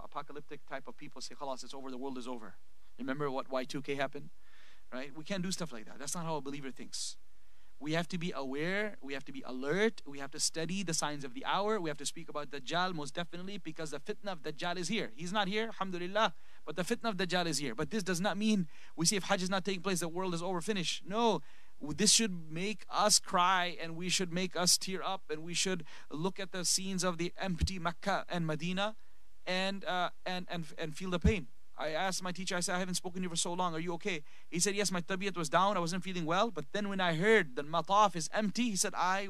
[0.04, 1.92] apocalyptic type of people say, "Khalas, it's over.
[1.92, 2.56] The world is over."
[3.00, 4.30] Remember what Y2K happened,
[4.94, 5.12] right?
[5.16, 5.98] We can't do stuff like that.
[5.98, 7.16] That's not how a believer thinks.
[7.82, 8.98] We have to be aware.
[9.02, 10.02] We have to be alert.
[10.06, 11.80] We have to study the signs of the hour.
[11.80, 15.12] We have to speak about Dajjal most definitely because the fitna of Dajjal is here.
[15.16, 16.34] He's not here, alhamdulillah,
[16.66, 17.74] but the fitna of Dajjal is here.
[17.74, 20.34] But this does not mean we see if Hajj is not taking place, the world
[20.34, 21.04] is over, finished.
[21.08, 21.42] No,
[21.82, 25.86] this should make us cry and we should make us tear up and we should
[26.12, 28.98] look at the scenes of the empty Mecca and Medina
[29.48, 31.48] and uh, and and and feel the pain.
[31.80, 33.74] I asked my teacher, I said, I haven't spoken to you for so long.
[33.74, 34.22] Are you okay?
[34.50, 35.78] He said, Yes, my tabiyat was down.
[35.78, 36.52] I wasn't feeling well.
[36.52, 39.30] But then when I heard that mataf is empty, he said, I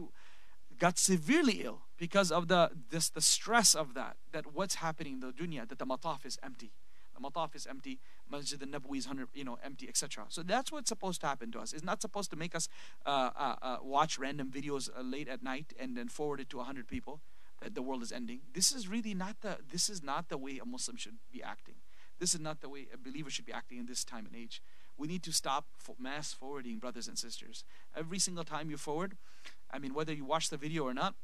[0.80, 4.18] got severely ill because of the this the stress of that.
[4.32, 6.72] That what's happening in the dunya, that the mataf is empty.
[7.16, 8.00] The mataf is empty.
[8.30, 10.26] Masjid al-Nabawi is you know, empty, etc.
[10.30, 11.74] So that's what's supposed to happen to us.
[11.74, 12.70] It's not supposed to make us
[13.06, 16.58] uh, uh, uh, watch random videos uh, late at night and then forward it to
[16.58, 17.22] 100 people
[17.62, 18.42] that the world is ending.
[18.54, 21.76] This is really not the, this is not the way a Muslim should be acting.
[22.20, 24.62] This is not the way a believer should be acting in this time and age.
[24.98, 25.66] We need to stop
[25.98, 27.64] mass forwarding, brothers and sisters.
[27.96, 29.16] Every single time you forward,
[29.72, 31.16] I mean, whether you watch the video or not,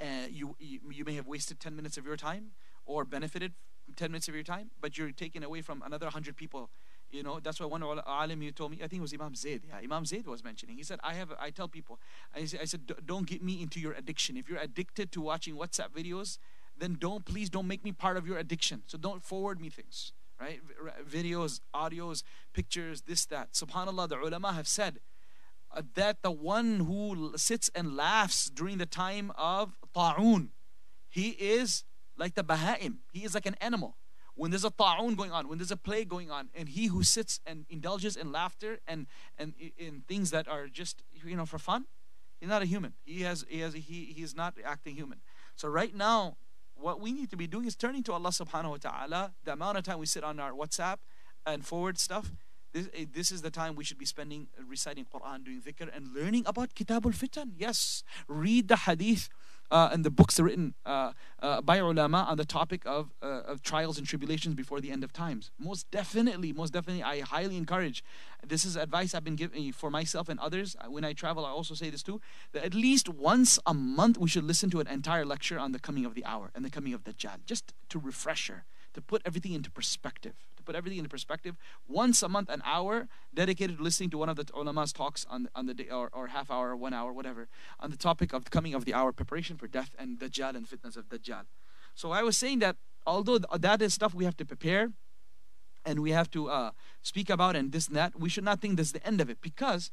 [0.00, 2.52] uh, you, you, you may have wasted 10 minutes of your time
[2.86, 3.52] or benefited
[3.96, 6.70] 10 minutes of your time, but you're taking away from another 100 people.
[7.10, 9.62] You know, that's why one alim you told me, I think it was Imam Zaid.
[9.66, 10.76] Yeah, Imam Zaid was mentioning.
[10.76, 11.98] He said, I have, I tell people,
[12.36, 14.36] I I said, don't get me into your addiction.
[14.36, 16.38] If you're addicted to watching WhatsApp videos,
[16.78, 18.82] then don't, please don't make me part of your addiction.
[18.86, 20.60] So don't forward me things, right?
[21.08, 23.52] Videos, audios, pictures, this, that.
[23.52, 25.00] SubhanAllah, the ulama have said
[25.70, 30.50] uh, that the one who sits and laughs during the time of ta'un,
[31.08, 31.84] he is
[32.16, 33.00] like the Baha'im.
[33.12, 33.96] He is like an animal.
[34.34, 37.02] When there's a ta'un going on, when there's a plague going on, and he who
[37.02, 41.58] sits and indulges in laughter and, and in things that are just, you know, for
[41.58, 41.86] fun,
[42.38, 42.92] he's not a human.
[43.04, 45.18] He has, he has, he, he is not acting human.
[45.56, 46.36] So right now,
[46.80, 49.32] what we need to be doing is turning to Allah subhanahu wa ta'ala.
[49.44, 50.98] The amount of time we sit on our WhatsApp
[51.44, 52.30] and forward stuff,
[52.72, 56.14] this, eh, this is the time we should be spending reciting Quran, doing dhikr, and
[56.14, 57.52] learning about Kitabul Fitan.
[57.56, 59.28] Yes, read the hadith
[59.70, 63.42] uh, and the books are written uh, uh, by ulama on the topic of, uh,
[63.46, 65.50] of trials and tribulations before the end of times.
[65.58, 68.02] Most definitely, most definitely, I highly encourage.
[68.46, 70.76] This is advice I've been giving for myself and others.
[70.80, 72.20] Uh, when I travel, I also say this too:
[72.52, 75.78] that at least once a month we should listen to an entire lecture on the
[75.78, 79.52] coming of the hour and the coming of Dajjal, just to refresher, to put everything
[79.52, 80.34] into perspective
[80.68, 81.56] put everything into perspective.
[81.88, 85.48] Once a month, an hour dedicated to listening to one of the ulama's talks on,
[85.54, 87.48] on the day, or, or half hour, one hour, whatever,
[87.80, 90.68] on the topic of the coming of the hour, preparation for death and Dajjal and
[90.68, 91.44] fitnas of Dajjal.
[91.94, 92.76] So I was saying that
[93.06, 94.92] although that is stuff we have to prepare
[95.86, 98.76] and we have to uh, speak about and this and that, we should not think
[98.76, 99.90] this is the end of it because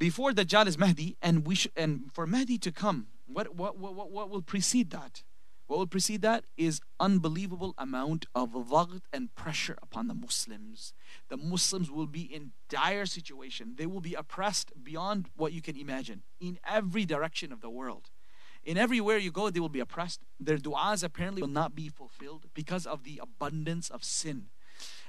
[0.00, 4.10] before Dajjal is Mahdi and we should, and for Mahdi to come, what, what, what,
[4.10, 5.22] what will precede that?
[5.66, 10.92] What will precede that is unbelievable amount of dhagt and pressure upon the Muslims.
[11.28, 13.74] The Muslims will be in dire situation.
[13.76, 18.10] They will be oppressed beyond what you can imagine in every direction of the world.
[18.62, 20.20] In everywhere you go, they will be oppressed.
[20.38, 24.46] Their du'as apparently will not be fulfilled because of the abundance of sin.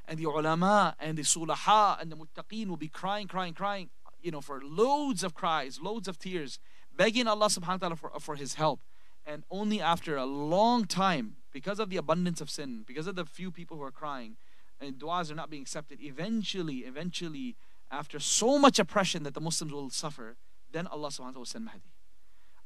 [0.08, 3.90] And the ulama and the sulaha and the muttaqeen will be crying, crying, crying,
[4.22, 6.60] you know, for loads of cries, loads of tears,
[6.96, 8.80] begging Allah subhanahu wa ta'ala for, for his help
[9.28, 13.26] and only after a long time because of the abundance of sin because of the
[13.26, 14.38] few people who are crying
[14.80, 17.56] and du'as are not being accepted eventually eventually
[17.92, 20.38] after so much oppression that the muslims will suffer
[20.72, 21.92] then allah subhanahu wa ta'ala will send mahdi.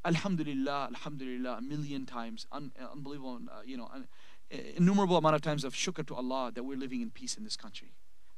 [0.05, 4.07] Alhamdulillah alhamdulillah a million times un, uh, unbelievable uh, you know un,
[4.53, 7.43] uh, innumerable amount of times of shukr to allah that we're living in peace in
[7.43, 7.93] this country.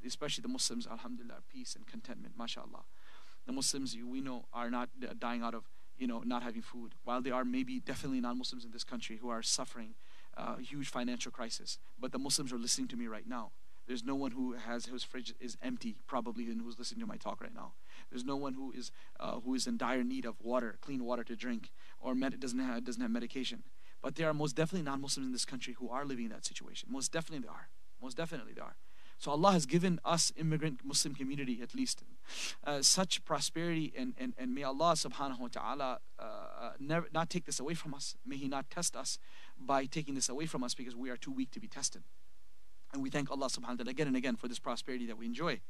[0.06, 2.84] Especially the muslims alhamdulillah peace and contentment mashallah.
[3.46, 5.64] The muslims we know are not dying out of
[5.98, 9.28] you know, not having food, while there are maybe definitely non-Muslims in this country who
[9.28, 9.94] are suffering
[10.36, 13.52] uh, huge financial crisis, but the Muslims are listening to me right now.
[13.86, 17.16] There's no one who has whose fridge is empty, probably, and who's listening to my
[17.16, 17.72] talk right now.
[18.10, 21.22] There's no one who is uh, who is in dire need of water, clean water
[21.24, 23.62] to drink, or med- doesn't have doesn't have medication.
[24.00, 26.88] But there are most definitely non-Muslims in this country who are living in that situation.
[26.90, 27.68] Most definitely, they are.
[28.02, 28.76] Most definitely, they are.
[29.24, 32.04] So Allah has given us immigrant Muslim community at least
[32.66, 37.30] uh, such prosperity and, and, and may Allah subhanahu wa ta'ala uh, uh, never not
[37.30, 38.16] take this away from us.
[38.26, 39.18] May He not test us
[39.58, 42.02] by taking this away from us because we are too weak to be tested.
[42.92, 45.24] And we thank Allah subhanahu wa ta'ala again and again for this prosperity that we
[45.24, 45.62] enjoy.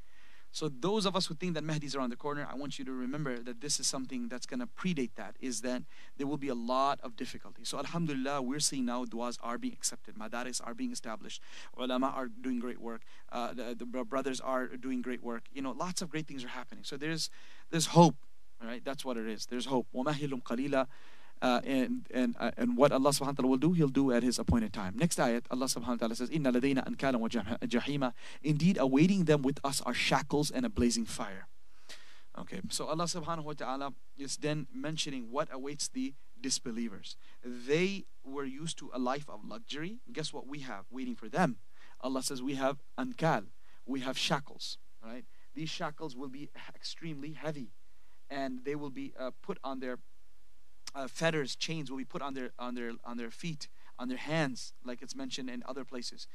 [0.54, 2.86] So those of us who think that Mahdi is around the corner, I want you
[2.86, 5.84] to remember that this is something that's going to predate that, is that
[6.18, 7.64] there will be a lot of difficulty.
[7.64, 10.16] So Alhamdulillah, we're seeing now du'as are being accepted.
[10.16, 11.42] Madaris are being established.
[11.78, 13.04] Ulama are doing great work.
[13.32, 15.44] Uh, the, the brothers are doing great work.
[15.54, 16.84] You know, lots of great things are happening.
[16.84, 17.30] So there's,
[17.70, 18.16] there's hope.
[18.62, 19.46] All right, that's what it is.
[19.46, 19.88] There's hope.
[19.96, 20.88] وَمَهِلُمْ قَلِيلًا
[21.43, 24.23] uh, and and uh, and what Allah subhanahu wa ta'ala will do, He'll do at
[24.23, 24.95] His appointed time.
[24.97, 28.13] Next ayat, Allah subhanahu wa ta'ala says, Inna ladayna ankalan wa jahima.
[28.43, 31.49] Indeed, awaiting them with us are shackles and a blazing fire.
[32.37, 37.17] Okay, so Allah subhanahu wa ta'ala is then mentioning what awaits the disbelievers.
[37.45, 39.99] They were used to a life of luxury.
[40.13, 41.59] Guess what we have waiting for them?
[42.01, 43.47] Allah says we have ankal,
[43.87, 45.25] we have shackles, right?
[45.55, 47.71] These shackles will be extremely heavy
[48.29, 49.99] and they will be uh, put on their
[50.95, 54.19] uh, fetters, chains will be put on their on their on their feet, on their
[54.19, 56.27] hands, like it's mentioned in other places.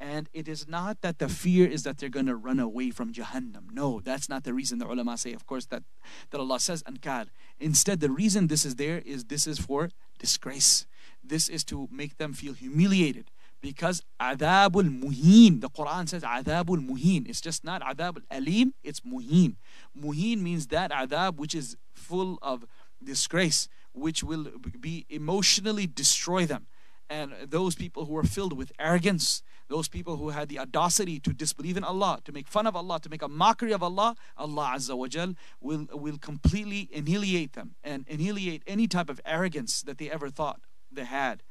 [0.00, 3.12] And it is not that the fear is that they're going to run away from
[3.12, 3.72] Jahannam.
[3.72, 5.82] No, that's not the reason the ulama say, of course, that,
[6.30, 7.26] that Allah says ankal.
[7.58, 10.86] Instead, the reason this is there is this is for disgrace.
[11.22, 13.30] This is to make them feel humiliated.
[13.60, 17.28] Because adabul muheen, the Quran says adabul muheen.
[17.28, 19.56] It's just not adabul alim, it's muheen.
[20.00, 22.64] Muheen means that adab which is full of
[23.02, 24.46] disgrace which will
[24.80, 26.66] be emotionally destroy them.
[27.10, 31.32] And those people who are filled with arrogance, those people who had the audacity to
[31.32, 34.72] disbelieve in Allah, to make fun of Allah, to make a mockery of Allah, Allah
[34.76, 39.98] Azza wa Jal will, will completely annihilate them and annihilate any type of arrogance that
[39.98, 40.60] they ever thought
[40.92, 41.42] they had.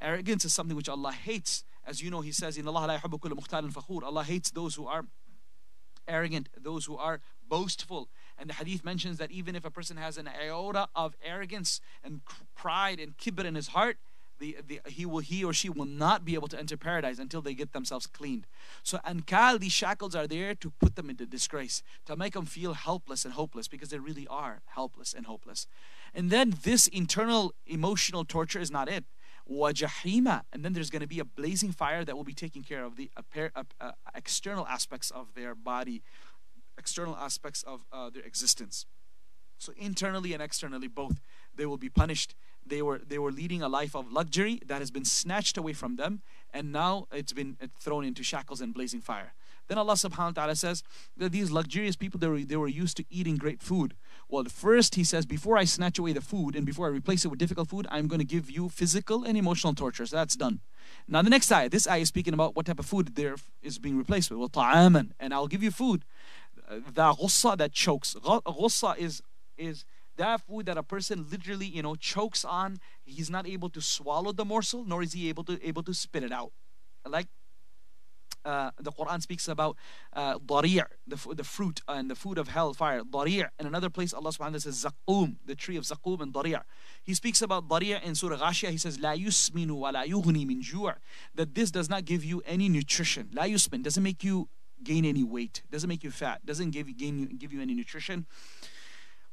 [0.00, 1.64] Arrogance is something which Allah hates.
[1.86, 5.06] As you know, He says, in Allah Allah hates those who are
[6.06, 8.08] arrogant, those who are boastful,
[8.38, 12.20] and the hadith mentions that even if a person has an iota of arrogance and
[12.54, 13.98] pride and kibr in his heart,
[14.38, 17.42] the, the, he will he or she will not be able to enter paradise until
[17.42, 18.46] they get themselves cleaned.
[18.82, 22.74] So ankal, these shackles are there to put them into disgrace, to make them feel
[22.74, 25.66] helpless and hopeless because they really are helpless and hopeless.
[26.14, 29.04] And then this internal emotional torture is not it.
[29.50, 32.84] Wajahima, and then there's going to be a blazing fire that will be taking care
[32.84, 33.10] of the
[34.14, 36.02] external aspects of their body
[36.78, 38.86] external aspects of uh, their existence.
[39.58, 41.20] So internally and externally, both
[41.54, 42.34] they will be punished.
[42.64, 45.96] They were they were leading a life of luxury that has been snatched away from
[45.96, 46.22] them,
[46.54, 49.32] and now it's been thrown into shackles and blazing fire.
[49.68, 50.82] Then Allah subhanahu wa ta'ala says
[51.16, 53.94] that these luxurious people, they were, they were used to eating great food.
[54.28, 57.28] Well, first he says, before I snatch away the food and before I replace it
[57.28, 60.06] with difficult food, I'm going to give you physical and emotional torture.
[60.06, 60.60] So that's done.
[61.06, 63.78] Now the next ayah, this ayah is speaking about what type of food there is
[63.78, 64.38] being replaced with.
[64.38, 66.04] Well, ta'aman, and I'll give you food.
[66.68, 68.14] The ghussa that chokes.
[68.14, 69.22] Ghussa is,
[69.56, 69.84] is
[70.16, 72.78] that food that a person literally, you know, chokes on.
[73.04, 76.22] He's not able to swallow the morsel, nor is he able to able to spit
[76.22, 76.52] it out.
[77.06, 77.28] Like
[78.44, 79.76] uh, the Quran speaks about
[80.12, 83.44] uh, the, the fruit and the food of hellfire, dari'.
[83.58, 86.56] In another place, Allah subhanahu wa ta'ala says zaqum, the tree of zaqum and dari'.
[87.02, 88.70] He speaks about dari' in Surah Ghashiyah.
[88.70, 90.62] He says, la yusminu wa la yughni min
[91.34, 93.30] that this does not give you any nutrition.
[93.32, 94.48] La yusmin doesn't make you
[94.82, 98.26] gain any weight, doesn't make you fat, doesn't give you, gain, give you any nutrition.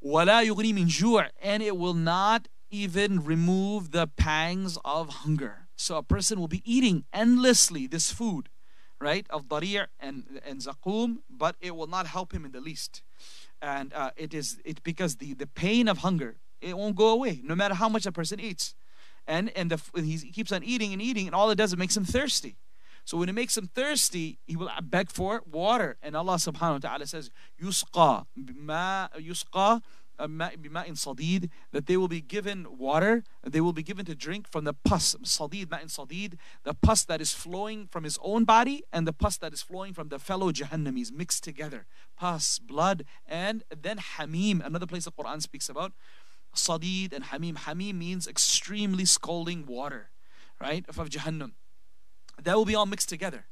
[0.01, 5.67] And it will not even remove the pangs of hunger.
[5.75, 8.49] So a person will be eating endlessly this food
[8.99, 13.03] right, of dari' and, and zaqum, but it will not help him in the least.
[13.62, 17.41] And uh, it is it because the, the pain of hunger, it won't go away,
[17.43, 18.75] no matter how much a person eats.
[19.27, 21.97] And, and the, he keeps on eating and eating, and all it does is makes
[21.97, 22.58] him thirsty.
[23.06, 25.98] So when it makes him thirsty, he will beg for water.
[26.02, 27.30] And Allah subhanahu wa ta'ala says,
[27.62, 28.24] Yusqa, uh,
[28.56, 29.84] ma, yusqa
[30.20, 34.63] bima'in sadid, that they will be given water, they will be given to drink from
[34.63, 39.08] the pus, sadid, ma'in sadid, the pus that is flowing from his own body and
[39.08, 41.86] the pus that is flowing from the fellow Jahannamis mixed together.
[42.18, 45.91] Pus, blood, and then hamim, another place the Quran speaks about.
[46.56, 47.56] Sadid and hamim.
[47.56, 50.10] Hamim means extremely scalding water,
[50.60, 51.52] right, of Jahannam
[52.42, 53.46] That will be all mixed together.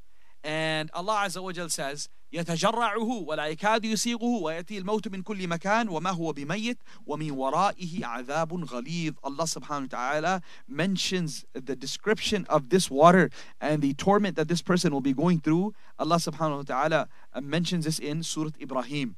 [0.45, 6.11] And Allah Azza wa says, يتجرعه ولا يكاد يسيغه ويأتي الموت من كل مكان وما
[6.11, 12.91] هو بميت ومن ورائه عذاب غليظ Allah subhanahu wa ta'ala mentions the description of this
[12.91, 17.09] water and the torment that this person will be going through Allah subhanahu wa ta'ala
[17.41, 19.17] mentions this in Surah Ibrahim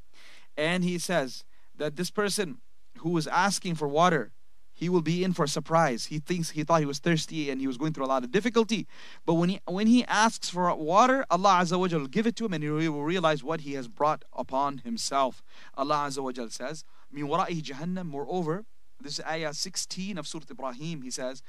[0.57, 1.45] and he says
[1.77, 2.59] that this person
[2.99, 4.33] who was asking for water
[4.76, 6.06] he will be in for a surprise.
[6.08, 8.32] He thinks he thought he was thirsty and he was going through a lot of
[8.32, 8.88] difficulty.
[9.26, 12.46] But when he when he asks for water, Allah Azza wa will give it to
[12.46, 15.42] him and he will realize what he has brought upon himself.
[15.76, 16.84] Allah Azza wa says,
[17.14, 18.66] jahannam, moreover,
[19.00, 21.42] this is ayah 16 of Surah Ibrahim, he says,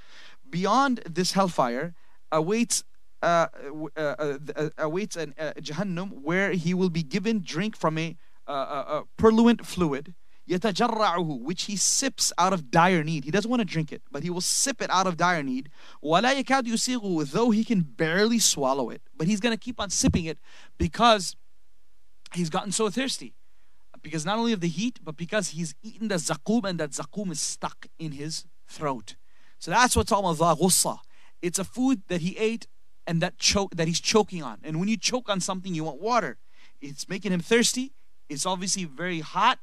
[0.48, 1.94] beyond this hellfire
[2.30, 2.84] awaits
[3.22, 3.48] uh,
[3.96, 8.14] uh, uh, uh awaits an uh, Jahannam where he will be given drink from a,
[8.46, 10.14] a purulent fluid
[10.47, 13.23] يتجرعه which he sips out of dire need.
[13.23, 15.69] He doesn't want to drink it, but he will sip it out of dire need.
[16.03, 19.89] ولا يكاد يسيغه though he can barely swallow it, but he's going to keep on
[19.89, 20.39] sipping it
[20.77, 21.35] because
[22.33, 23.33] he's gotten so thirsty.
[24.01, 27.31] Because not only of the heat, but because he's eaten the zaqum and that zaqum
[27.31, 29.15] is stuck in his throat.
[29.59, 30.97] So that's what's called ghussa.
[31.41, 32.67] It's a food that he ate
[33.05, 34.59] and that choke that he's choking on.
[34.63, 36.39] And when you choke on something, you want water.
[36.81, 37.93] It's making him thirsty.
[38.27, 39.59] It's obviously very hot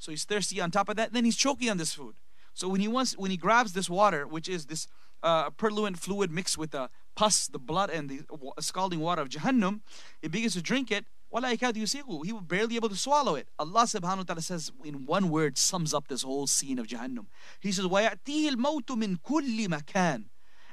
[0.00, 1.12] so he's thirsty on top of that.
[1.12, 2.14] Then he's choking on this food.
[2.54, 4.88] So when he wants, when he grabs this water, which is this
[5.22, 8.22] uh, purulent fluid mixed with the pus, the blood, and the
[8.60, 9.80] scalding water of Jahannam,
[10.22, 11.04] he begins to drink it.
[11.32, 13.48] He will barely able to swallow it.
[13.58, 17.26] Allah subhanahu wa ta'ala says in one word sums up this whole scene of Jahannam.
[17.60, 20.24] He says, وَيَأْتِيهِ الْمَوْتُ مِنْ كُلِّ مَكَانٍ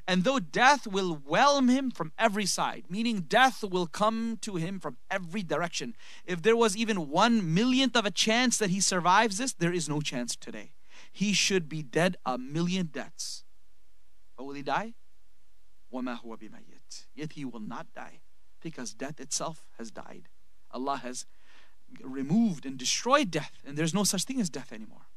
[0.09, 4.81] and though death will whelm him from every side, meaning death will come to him
[4.81, 5.95] from every direction,
[6.25, 9.87] if there was even one millionth of a chance that he survives this, there is
[9.87, 10.73] no chance today.
[11.13, 13.45] He should be dead a million deaths.
[14.35, 14.95] But will he die?
[17.15, 18.21] Yet he will not die
[18.63, 20.31] because death itself has died.
[20.71, 21.27] Allah has
[22.03, 25.08] removed and destroyed death, and there's no such thing as death anymore.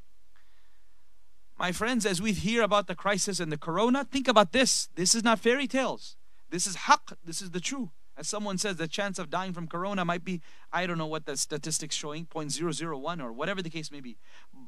[1.61, 4.89] My friends, as we hear about the crisis and the corona, think about this.
[4.95, 6.15] This is not fairy tales.
[6.49, 7.13] This is haqq.
[7.23, 7.89] This is the truth.
[8.17, 10.41] As someone says, the chance of dying from corona might be,
[10.73, 14.17] I don't know what the statistics showing, 0.001 or whatever the case may be.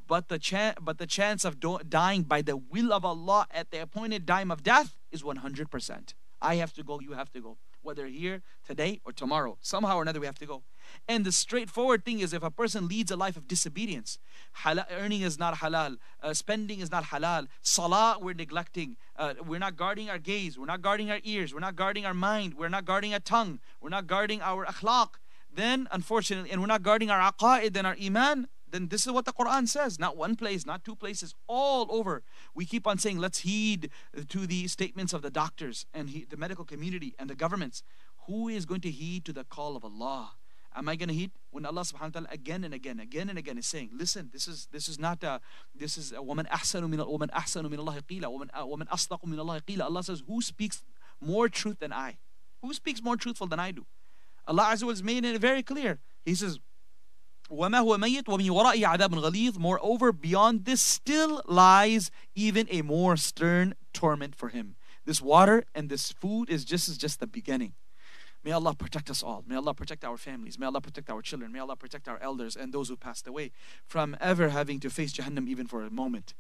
[0.08, 3.72] But the, chance, but the chance of do- dying by the will of Allah at
[3.72, 6.14] the appointed time of death is 100%.
[6.44, 7.58] I have to go, you have to go.
[7.84, 9.58] Whether here, today, or tomorrow.
[9.62, 10.64] Somehow or another, we have to go.
[11.08, 14.18] And the straightforward thing is if a person leads a life of disobedience,
[14.64, 19.60] halal, earning is not halal, uh, spending is not halal, salah we're neglecting, uh, we're
[19.60, 22.70] not guarding our gaze, we're not guarding our ears, we're not guarding our mind, we're
[22.70, 25.16] not guarding our tongue, we're not guarding our akhlaq,
[25.54, 29.26] then unfortunately, and we're not guarding our aqaid and our iman, then this is what
[29.26, 30.00] the Quran says.
[30.00, 32.24] Not one place, not two places, all over.
[32.56, 33.92] We keep on saying, let's heed
[34.28, 37.84] to the statements of the doctors and he, the medical community and the governments.
[38.26, 40.32] Who is going to heed to the call of Allah?
[40.76, 41.32] Am I going to eat?
[41.52, 44.48] When Allah subhanahu wa ta'ala again and again, again and again is saying, listen, this
[44.48, 45.40] is this is not a,
[45.76, 49.28] this is a woman ahsanu min woman ahsanu min Allah qila, woman uh, woman asdaqu
[49.28, 49.82] min Allah qila.
[49.82, 50.82] Allah says, who speaks
[51.22, 52.18] more truth than I?
[52.64, 53.86] Who speaks more truthful than I do?
[54.48, 56.00] Allah Azza wa has made it very clear.
[56.26, 56.60] He says,
[57.53, 63.17] وما هو ميت ومن ورائه عذاب غليظ Moreover, beyond this still lies even a more
[63.17, 64.77] stern torment for him.
[65.05, 67.73] This water and this food is just is just the beginning.
[68.45, 69.43] May Allah protect us all.
[69.47, 70.59] May Allah protect our families.
[70.59, 71.51] May Allah protect our children.
[71.53, 73.51] May Allah protect our elders and those who passed away
[73.87, 76.35] from ever having to face Jahannam even for a moment.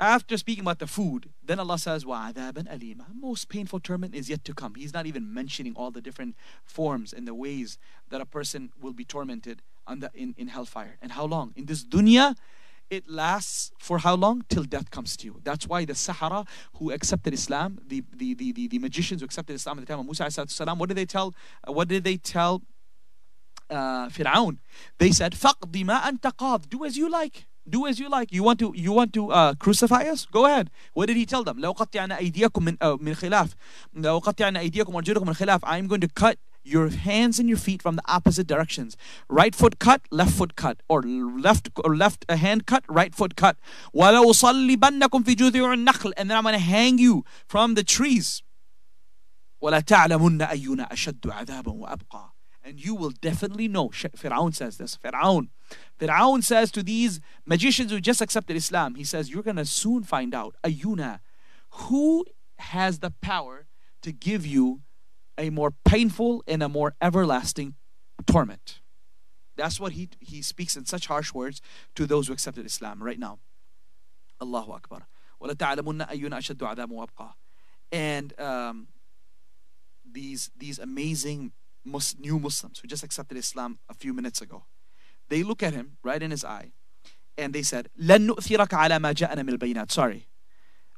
[0.00, 4.44] After speaking about the food, then Allah says, وَعَذَابًا أَلِيمًا Most painful torment is yet
[4.44, 4.76] to come.
[4.76, 7.78] He's not even mentioning all the different forms and the ways
[8.08, 10.96] that a person will be tormented on the, in, in hellfire.
[11.02, 11.52] And how long?
[11.56, 12.36] In this dunya,
[12.90, 14.44] it lasts for how long?
[14.48, 15.40] Till death comes to you.
[15.44, 16.44] That's why the Sahara
[16.76, 20.00] who accepted Islam, the, the, the, the, the magicians who accepted Islam at the time
[20.00, 21.34] of Musa salam, what did they tell?
[21.66, 22.62] Uh, what did they tell
[23.70, 24.58] uh, Fir'aun?
[24.98, 27.46] They said, فَقْضِ مَا أَنْتَ قَاض Do as you like.
[27.68, 28.32] Do as you like.
[28.32, 30.24] You want to you want to uh, crucify us?
[30.24, 30.70] Go ahead.
[30.94, 31.58] What did he tell them?
[31.58, 33.54] لو قطعنا أيديكم من uh, من خلاف.
[33.94, 35.60] لو قطعنا أيديكم وأرجلكم من خلاف.
[35.64, 38.96] I'm going to cut your hands and your feet from the opposite directions.
[39.28, 43.56] Right foot cut, left foot cut, or left or left hand cut, right foot cut.
[43.94, 48.42] وَلَأُصَلِّبَنَّكُمْ فِي جُذِعِ النَّخْلِ And then I'm going to hang you from the trees.
[49.62, 52.30] وَلَتَعْلَمُنَّ أَيُّنَا أَشَدُّ عَذَابًا وَأَبْقَى
[52.64, 53.88] And you will definitely know.
[53.88, 54.96] Fir'aun says this.
[54.96, 55.48] Fir'aun.
[55.98, 60.04] Fir'aun says to these magicians who just accepted Islam, he says, You're going to soon
[60.04, 61.20] find out, Ayuna,
[61.70, 62.24] who
[62.58, 63.66] has the power
[64.02, 64.82] to give you
[65.37, 67.75] a more painful and a more everlasting
[68.25, 68.79] torment.
[69.55, 71.61] That's what he, he speaks in such harsh words
[71.95, 73.39] to those who accepted Islam right now.
[74.41, 75.07] Allahu Akbar.
[77.91, 78.87] And um,
[80.09, 81.51] these, these amazing
[81.85, 84.65] new Muslims who just accepted Islam a few minutes ago,
[85.29, 86.71] they look at him right in his eye
[87.37, 87.89] and they said,
[89.87, 90.27] Sorry,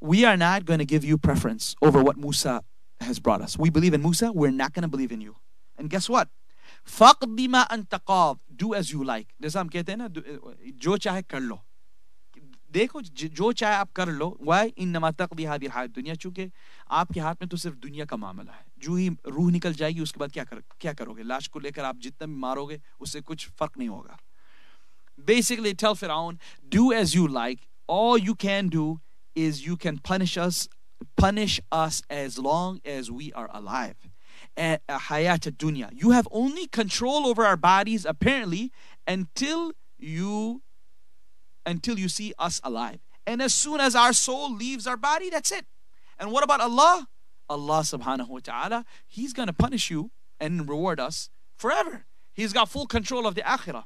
[0.02, 2.64] we are not going to give you preference over what Musa
[3.01, 3.59] has brought us.
[3.59, 5.37] We believe in Musa, we're not going to believe in you.
[5.79, 6.29] And guess what?
[6.87, 9.27] فَقْدِ مَا أَنْتَ Do as you like.
[9.43, 11.61] जैसा हम कहते हैं ना जो चाहे कर लो
[12.73, 16.51] देखो जो चाहे आप कर लो वाई इन नमा तक हादिर हाथ दुनिया चूंकि
[16.91, 20.21] आपके हाथ में तो सिर्फ दुनिया का मामला है जो ही रूह निकल जाएगी उसके
[20.21, 23.79] बाद क्या कर क्या करोगे लाश को लेकर आप जितना भी मारोगे उससे कुछ फर्क
[23.79, 24.19] नहीं होगा
[25.29, 26.39] basically tell Firaun
[26.69, 29.01] do as you like all you can do
[29.37, 30.69] is you can punish us
[31.16, 33.96] punish us as long as we are alive.
[34.58, 35.90] At hayat dunya.
[35.94, 38.72] You have only control over our bodies apparently
[39.08, 40.62] until you
[41.66, 43.00] until you see us alive.
[43.26, 45.66] And as soon as our soul leaves our body, that's it.
[46.20, 47.08] And what about Allah?
[47.50, 52.06] Allah subhanahu wa ta'ala, He's gonna punish you and reward us forever.
[52.34, 53.86] He's got full control of the akhirah.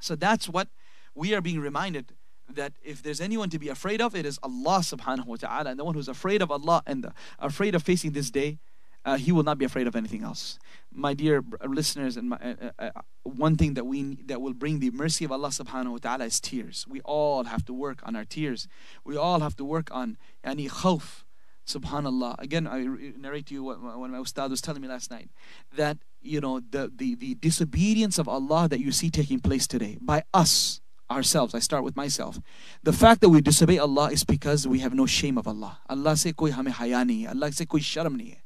[0.00, 0.68] So that's what
[1.14, 2.12] we are being reminded
[2.54, 5.70] that if there's anyone to be afraid of, it is Allah subhanahu wa ta'ala.
[5.70, 8.58] And the one who's afraid of Allah and afraid of facing this day,
[9.04, 10.58] uh, he will not be afraid of anything else.
[10.92, 14.80] My dear listeners, and my, uh, uh, uh, one thing that we that will bring
[14.80, 16.84] the mercy of Allah subhanahu wa ta'ala is tears.
[16.88, 18.66] We all have to work on our tears.
[19.04, 21.22] We all have to work on any khawf.
[21.66, 22.40] Subhanallah.
[22.40, 22.84] Again, I
[23.18, 25.30] narrate to you what of my ustad was telling me last night
[25.74, 29.98] that you know the, the the disobedience of Allah that you see taking place today
[30.00, 30.80] by us
[31.10, 31.54] ourselves.
[31.54, 32.40] I start with myself.
[32.82, 35.78] The fact that we disobey Allah is because we have no shame of Allah.
[35.88, 36.68] Allah se koi hame
[37.28, 38.36] Allah se koi sharam.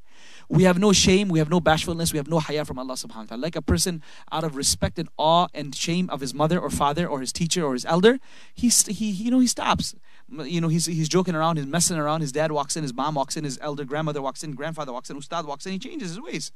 [0.48, 3.16] We have no shame, we have no bashfulness, we have no haya from Allah subhanahu
[3.16, 3.40] wa ta'ala.
[3.40, 4.02] Like a person
[4.32, 7.64] out of respect and awe and shame of his mother or father or his teacher
[7.64, 8.18] or his elder,
[8.52, 9.94] he, he you know, he stops.
[10.28, 13.14] You know, he's, he's joking around, he's messing around, his dad walks in, his mom
[13.14, 16.10] walks in, his elder grandmother walks in, grandfather walks in, ustad walks in, he changes
[16.10, 16.50] his ways.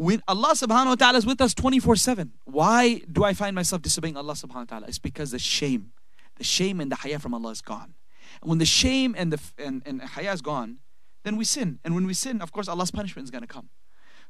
[0.00, 3.82] When Allah subhanahu wa ta'ala is with us 24 7, why do I find myself
[3.82, 4.86] disobeying Allah subhanahu wa ta'ala?
[4.86, 5.92] It's because the shame,
[6.38, 7.92] the shame and the haya from Allah is gone.
[8.40, 10.78] And when the shame and the and, and haya is gone,
[11.22, 11.80] then we sin.
[11.84, 13.68] And when we sin, of course, Allah's punishment is going to come.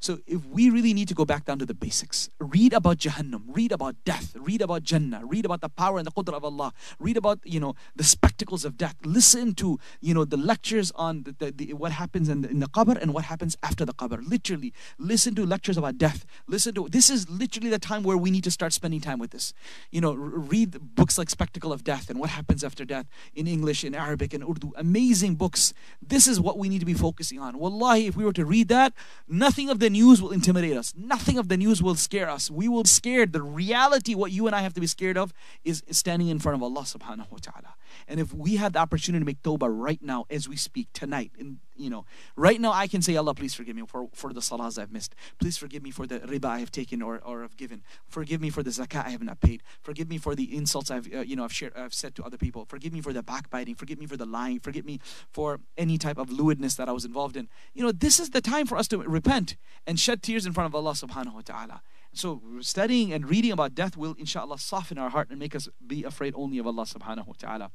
[0.00, 3.42] So if we really need to go back down to the basics, read about Jahannam,
[3.48, 6.72] read about death, read about Jannah, read about the power and the qudra of Allah,
[6.98, 8.96] read about, you know, the spectacles of death.
[9.04, 12.60] Listen to, you know, the lectures on the, the, the what happens in the, in
[12.60, 14.26] the qabr and what happens after the qabr.
[14.26, 16.24] Literally, listen to lectures about death.
[16.46, 19.32] Listen to, this is literally the time where we need to start spending time with
[19.32, 19.52] this.
[19.90, 23.84] You know, read books like Spectacle of Death and what happens after death in English,
[23.84, 24.72] in Arabic, in Urdu.
[24.76, 25.74] Amazing books.
[26.00, 27.58] This is what we need to be focusing on.
[27.58, 28.94] Wallahi, if we were to read that,
[29.28, 30.94] nothing of the news will intimidate us.
[30.96, 32.50] Nothing of the news will scare us.
[32.50, 33.32] We will be scared.
[33.32, 35.32] The reality, what you and I have to be scared of,
[35.64, 37.74] is standing in front of Allah subhanahu wa ta'ala.
[38.08, 41.32] And if we have the opportunity to make tawbah right now as we speak tonight,
[41.38, 42.04] and you know,
[42.36, 45.14] right now I can say, Allah, please forgive me for, for the salahs I've missed.
[45.40, 47.82] Please forgive me for the riba I have taken or, or have given.
[48.06, 49.62] Forgive me for the zakat I have not paid.
[49.80, 52.36] Forgive me for the insults I've uh, you know I've shared I've said to other
[52.36, 52.64] people.
[52.66, 53.74] Forgive me for the backbiting.
[53.74, 54.60] Forgive me for the lying.
[54.60, 55.00] Forgive me
[55.32, 57.48] for any type of lewdness that I was involved in.
[57.72, 60.66] You know, this is the time for us to repent and shed tears in front
[60.66, 61.82] of Allah subhanahu wa ta'ala.
[62.13, 66.03] So studying and reading about death will inshallah soften our heart and make us be
[66.03, 67.71] afraid only of Allah subhanahu wa ta'ala.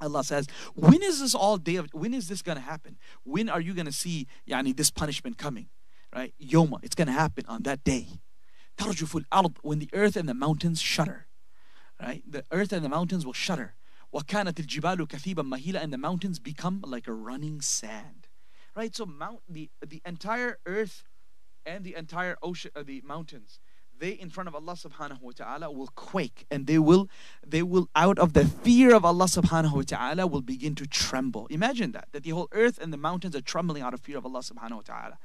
[0.00, 2.96] Allah says, when is this all day of, when is this going to happen?
[3.22, 5.68] When are you going to see yani, this punishment coming?
[6.14, 6.34] Right?
[6.42, 8.08] Yoma, it's going to happen on that day.
[9.62, 11.26] When the earth and the mountains shudder.
[12.00, 12.22] Right?
[12.26, 13.74] The earth and the mountains will shudder.
[14.14, 18.28] وَكَانَتِ الْجِبَالُ كَثِيبًا مَهِيلًا And the mountains become like a running sand.
[18.74, 18.96] Right?
[18.96, 21.04] So mount, the, the entire earth
[21.65, 23.59] and the entire ocean, uh, the mountains,
[23.99, 27.09] they in front of Allah subhanahu wa ta'ala will quake and they will
[27.45, 31.47] they will out of the fear of Allah subhanahu wa ta'ala will begin to tremble.
[31.47, 34.25] Imagine that that the whole earth and the mountains are trembling out of fear of
[34.25, 35.17] Allah subhanahu wa ta'ala.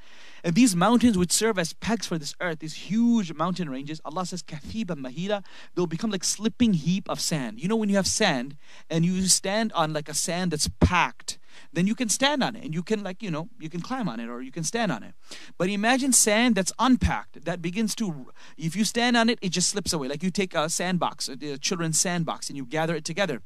[0.45, 4.01] And these mountains would serve as pegs for this earth, these huge mountain ranges.
[4.05, 7.61] Allah says kathiba mahila, they'll become like slipping heap of sand.
[7.61, 8.57] You know when you have sand
[8.89, 11.39] and you stand on like a sand that's packed
[11.73, 14.09] then you can stand on it and you can like you know you can climb
[14.09, 15.15] on it or you can stand on it.
[15.59, 19.71] But imagine sand that's unpacked that begins to if you stand on it it just
[19.71, 20.09] slips away.
[20.09, 23.43] Like you take a sandbox a children's sandbox and you gather it together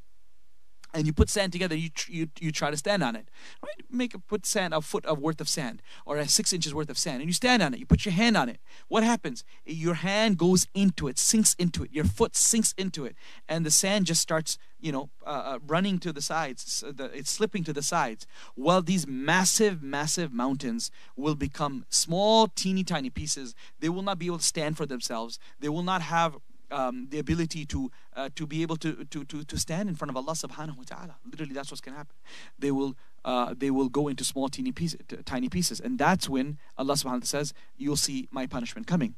[0.94, 3.28] and you put sand together, you, you, you try to stand on it.
[3.62, 3.84] Right?
[3.90, 6.88] Make a, put sand, a foot of worth of sand, or a six inches worth
[6.88, 7.80] of sand, and you stand on it.
[7.80, 8.60] You put your hand on it.
[8.88, 9.44] What happens?
[9.66, 11.92] Your hand goes into it, sinks into it.
[11.92, 13.16] Your foot sinks into it,
[13.48, 16.84] and the sand just starts, you know, uh, uh, running to the sides.
[16.86, 18.26] It's slipping to the sides.
[18.54, 23.54] Well, these massive, massive mountains will become small, teeny tiny pieces.
[23.80, 25.40] They will not be able to stand for themselves.
[25.58, 26.36] They will not have
[26.74, 30.10] um, the ability to uh, to be able to, to to to stand in front
[30.10, 31.16] of Allah subhanahu wa ta'ala.
[31.30, 32.16] Literally that's what's gonna happen.
[32.58, 35.80] They will uh, they will go into small teeny pieces tiny pieces.
[35.80, 39.14] And that's when Allah subhanahu wa ta'ala says, You'll see my punishment coming.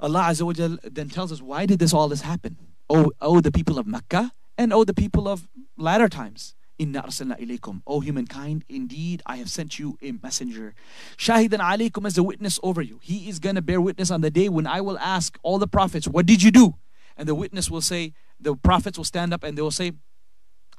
[0.00, 2.58] Allah Azza wa then tells us why did this all this happen?
[2.90, 6.54] Oh oh the people of Mecca and oh the people of latter times.
[6.77, 7.81] Inna arsalna ilaykum.
[7.85, 10.73] O humankind, indeed I have sent you a messenger.
[11.17, 12.99] Shahidan alaykum as a witness over you.
[13.03, 15.67] He is going to bear witness on the day when I will ask all the
[15.67, 16.75] prophets, What did you do?
[17.17, 19.91] And the witness will say, The prophets will stand up and they will say,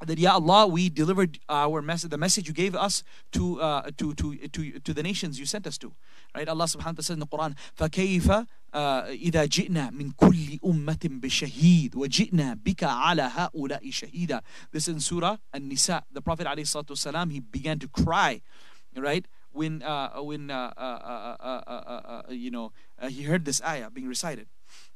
[0.06, 4.14] that Ya Allah, we delivered our message, the message you gave us to uh, to
[4.14, 5.92] to to to the nations you sent us to.
[6.34, 6.48] Right?
[6.48, 11.96] Allah subhanahu wa ta'ala says in the Quran, فَكَيْفَ إذا جئنا من كل أمة بشهيد
[11.96, 14.40] وجئنا بك على هؤلاء شهيدا.
[14.72, 16.04] This is in Surah An-Nisa.
[16.12, 18.42] The Prophet عليه الصلاة والسلام, he began to cry,
[18.96, 19.26] right?
[19.52, 22.72] When uh, when uh, uh, uh, uh you know
[23.08, 24.46] he heard this ayah being recited.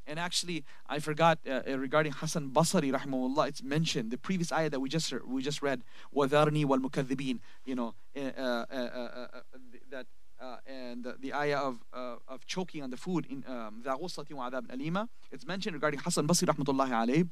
[0.07, 4.69] And actually, I forgot uh, uh, regarding Hassan Basri, rahimahullah, it's mentioned the previous ayah
[4.71, 5.83] that we just we just read,
[6.15, 8.65] وَذَرْنِي وَالْمُكَذِّبِينَ, you know, uh,
[10.42, 13.84] uh, and the, the ayah of, uh, of choking on the food in um,
[15.32, 17.30] it's mentioned regarding Hassan Basri rahmatullahi alayhi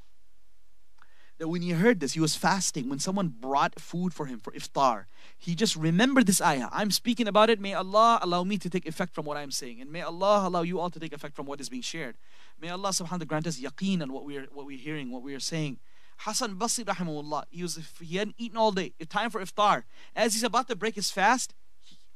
[1.37, 2.89] that when he heard this, he was fasting.
[2.89, 5.05] When someone brought food for him for iftar,
[5.37, 6.67] he just remembered this ayah.
[6.71, 7.59] I'm speaking about it.
[7.59, 10.63] May Allah allow me to take effect from what I'm saying, and may Allah allow
[10.63, 12.17] you all to take effect from what is being shared.
[12.59, 15.21] May Allah subhanahu wa ta'ala grant us yaqeen on what we're what we're hearing, what
[15.21, 15.77] we are saying.
[16.19, 18.93] Hassan Basri rahimahullah, he was he hadn't eaten all day.
[19.07, 19.83] Time for iftar.
[20.15, 21.53] As he's about to break his fast,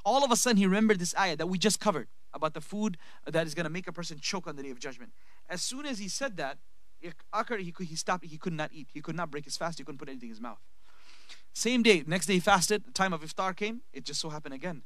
[0.05, 2.97] all of a sudden he remembered this ayah that we just covered about the food
[3.25, 5.11] that is going to make a person choke on the day of judgment.
[5.49, 6.57] As soon as he said that,
[6.99, 7.11] he,
[7.85, 8.87] he stopped, he could not eat.
[8.93, 9.79] He could not break his fast.
[9.79, 10.59] He couldn't put anything in his mouth.
[11.53, 13.81] Same day, next day he fasted, the time of iftar came.
[13.91, 14.83] It just so happened again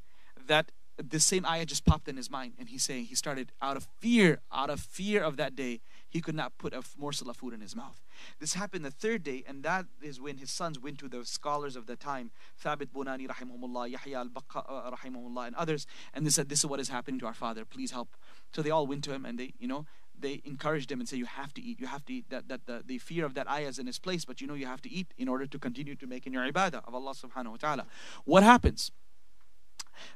[0.48, 3.76] that the same ayah just popped in his mind and he's saying he started out
[3.76, 5.82] of fear out of fear of that day
[6.16, 8.02] he could not put a morsel of food in his mouth.
[8.40, 11.76] This happened the third day and that is when his sons went to the scholars
[11.76, 12.32] of the time
[12.64, 16.80] thabit bunani rahimahullah yahya al-baqa uh, rahimahullah and others and they said this is what
[16.80, 17.66] is happening to our father.
[17.66, 18.16] Please help.
[18.54, 19.88] So they all went to him and they you know
[20.18, 21.82] they encouraged him and said you have to eat.
[21.82, 24.00] You have to eat that, that the, the fear of that ayah is in his
[24.00, 26.32] place but you know you have to eat in order to continue to make in
[26.32, 27.86] your ibadah of allah subhanahu wa ta'ala.
[28.24, 28.94] What happens?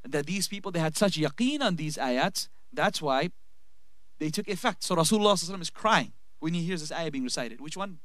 [0.07, 3.31] That these people they had such yaqeen on these ayats that's why
[4.18, 7.76] they took effect so Rasulullah is crying when he hears this ayah being recited which
[7.76, 7.98] one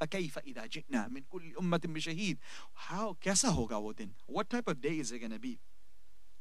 [0.00, 2.38] فكيف إذا جئنا من كل أمة بشهيد
[2.74, 5.58] how कैसा होगा वो दिन what type of day is it going to be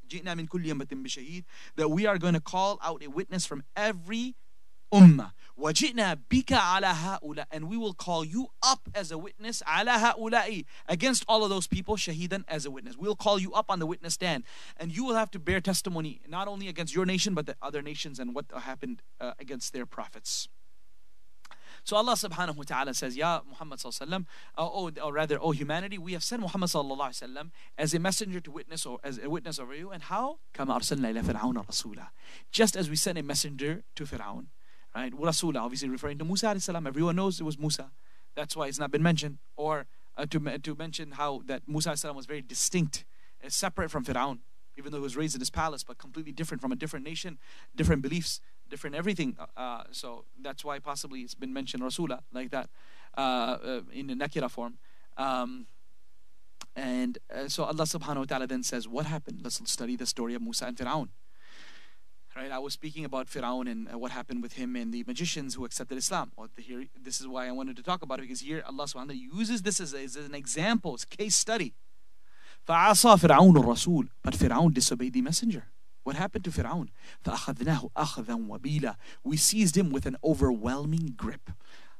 [0.08, 3.64] جئنا من كل أمة بشهيد that we are going to call out a witness from
[3.76, 4.36] every
[4.94, 5.32] ummah.
[5.60, 10.66] وَجِئْنَا بِكَ عَلَى هَؤُلَاءِ And we will call you up as a witness عَلَى هَؤُلَاءِ
[10.88, 12.96] Against all of those people, shahidan as a witness.
[12.96, 14.44] We'll call you up on the witness stand.
[14.78, 17.82] And you will have to bear testimony not only against your nation, but the other
[17.82, 20.48] nations and what happened uh, against their prophets.
[21.84, 24.26] So Allah subhanahu wa ta'ala says, Ya Muhammad sallallahu
[24.58, 28.40] uh, oh, or rather, oh humanity, we have sent Muhammad sallallahu alayhi as a messenger
[28.42, 29.92] to witness or as a witness over you.
[29.92, 30.40] And how?
[30.54, 32.10] كما أرسلنا إلى فرعون رسولا.
[32.52, 34.48] Just as we sent a messenger to Fir'aun.
[34.95, 35.13] Right?
[35.13, 36.87] Rasula, obviously referring to Musa salam.
[36.87, 37.91] Everyone knows it was Musa.
[38.35, 39.39] That's why it's not been mentioned.
[39.57, 39.87] Or
[40.17, 43.05] uh, to, to mention how that Musa salam was very distinct,
[43.45, 44.41] uh, separate from Fir'aun.
[44.77, 47.39] Even though he was raised in his palace, but completely different from a different nation,
[47.77, 48.41] different beliefs,
[48.71, 49.37] different everything.
[49.39, 52.71] Uh, uh so that's why possibly it's been mentioned Rasula like that
[53.17, 54.79] uh, uh, in the Nakira form.
[55.19, 55.67] Um,
[56.75, 57.19] and
[57.49, 59.41] so Allah subhanahu wa ta'ala then says, What happened?
[59.45, 61.09] Let's study the story of Musa and Fir'aun.
[62.36, 65.56] Right, I was speaking about Firaun and uh, what happened with him and the magicians
[65.56, 66.32] who accepted Islam.
[66.38, 68.94] Well, here, this is why I wanted to talk about it because here Allah subhanahu
[68.94, 71.74] wa ta'ala uses this as, as an example, it's a case study.
[72.68, 75.68] فعصى فرعون الرسول but Firaun disobeyed the messenger.
[76.04, 76.90] What happened to Firaun?
[77.26, 81.50] فأخذناه أخذا وبيلا We seized him with an overwhelming grip.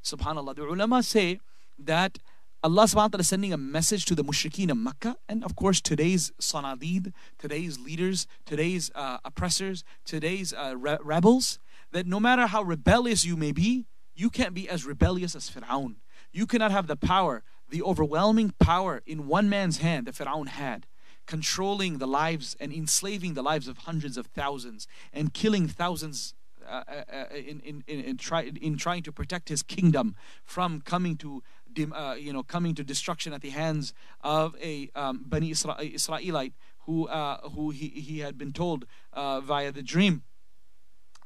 [0.04, 0.56] Subhanallah.
[0.56, 1.40] The ulama say
[1.80, 2.20] that
[2.65, 5.57] Allah subhanahu wa ta'ala is sending a message to the mushrikeen of Makkah and of
[5.57, 11.59] course today's sanadid, today's leaders, today's uh, oppressors, today's uh, re- rebels,
[11.91, 15.97] that no matter how rebellious you may be, you can't be as rebellious as Fir'aun.
[16.31, 20.87] You cannot have the power, the overwhelming power in one man's hand that Fir'aun had,
[21.27, 26.35] controlling the lives and enslaving the lives of hundreds of thousands and killing thousands
[26.65, 31.17] uh, uh, uh in, in, in, try, in trying to protect his kingdom from coming
[31.17, 31.43] to
[31.79, 36.55] uh, you know, coming to destruction at the hands of a um, Bani Isra- Israelite
[36.87, 40.23] who, uh, who he, he had been told uh, via the dream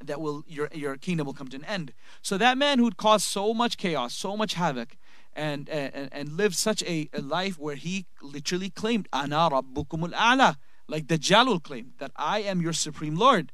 [0.05, 1.93] that will your your kingdom will come to an end.
[2.23, 4.97] So that man who'd caused so much chaos, so much havoc,
[5.35, 10.57] and and, and lived such a, a life where he literally claimed "Ana Rabbukumul A'la,"
[10.87, 13.53] like Dajjal claimed that I am your supreme Lord.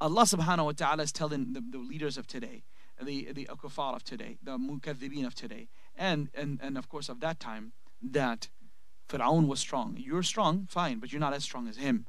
[0.00, 2.64] Allah Subhanahu wa Taala is telling the, the leaders of today,
[3.02, 7.19] the the kuffar of today, the mukathibin of today, and, and, and of course of
[7.19, 8.49] that time that
[9.09, 9.97] Fir'aun was strong.
[9.99, 12.05] You're strong, fine, but you're not as strong as him.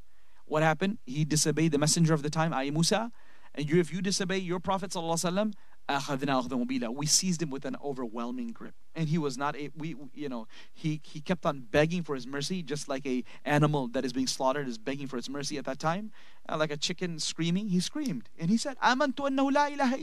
[0.47, 0.99] What happened?
[1.07, 3.11] He disobeyed the messenger of the time, I Musa.
[3.55, 5.55] And you, if you disobey your Prophet, وسلم,
[5.88, 8.73] we seized him with an overwhelming grip.
[8.95, 12.25] And he was not a we you know he he kept on begging for his
[12.25, 15.65] mercy just like a animal that is being slaughtered is begging for its mercy at
[15.65, 16.11] that time.
[16.47, 18.29] Uh, like a chicken screaming he screamed.
[18.39, 19.93] And he said amantu annahu la illa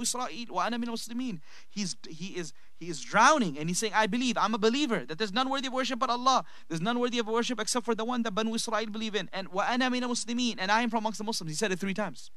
[0.00, 1.40] israil wa muslimin.
[1.68, 3.58] He's he is he is drowning.
[3.58, 6.10] And he's saying i believe i'm a believer that there's none worthy of worship but
[6.10, 6.44] allah.
[6.68, 9.28] There's none worthy of worship except for the one that banu israil believe in.
[9.32, 10.56] And wa ana min muslimin.
[10.58, 11.50] And i am from amongst the muslims.
[11.50, 12.30] He said it three times.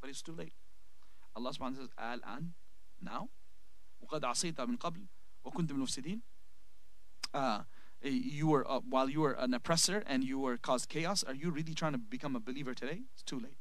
[0.00, 0.52] But it's too late
[1.35, 2.53] Allah subhanahu wa ta'ala says al-an
[3.01, 3.29] now
[4.01, 5.05] وقد عصيت من قبل
[5.45, 6.21] وكنت من المفسدين
[7.33, 7.63] uh,
[8.03, 11.51] you were uh, while you were an oppressor and you were caused chaos are you
[11.51, 13.57] really trying to become a believer today it's too late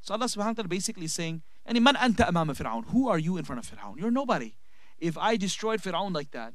[0.00, 3.36] so Allah subhanahu wa ta'ala basically saying يعني من أنت أمام فرعون who are you
[3.36, 4.54] in front of Fir'aun you're nobody
[4.98, 6.54] if I destroyed Fir'aun like that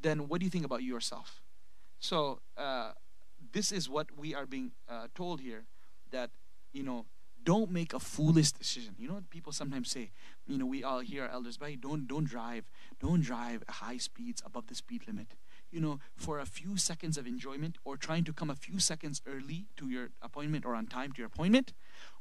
[0.00, 1.42] then what do you think about yourself
[1.98, 2.92] so uh,
[3.52, 5.64] this is what we are being uh, told here
[6.10, 6.30] that
[6.72, 7.06] you know
[7.43, 8.95] don't make a foolish decision.
[8.97, 10.11] You know what people sometimes say?
[10.47, 12.65] You know, we all hear our elders, by don't don't drive,
[12.99, 15.35] don't drive high speeds above the speed limit.
[15.71, 19.21] You know, for a few seconds of enjoyment or trying to come a few seconds
[19.25, 21.71] early to your appointment or on time to your appointment,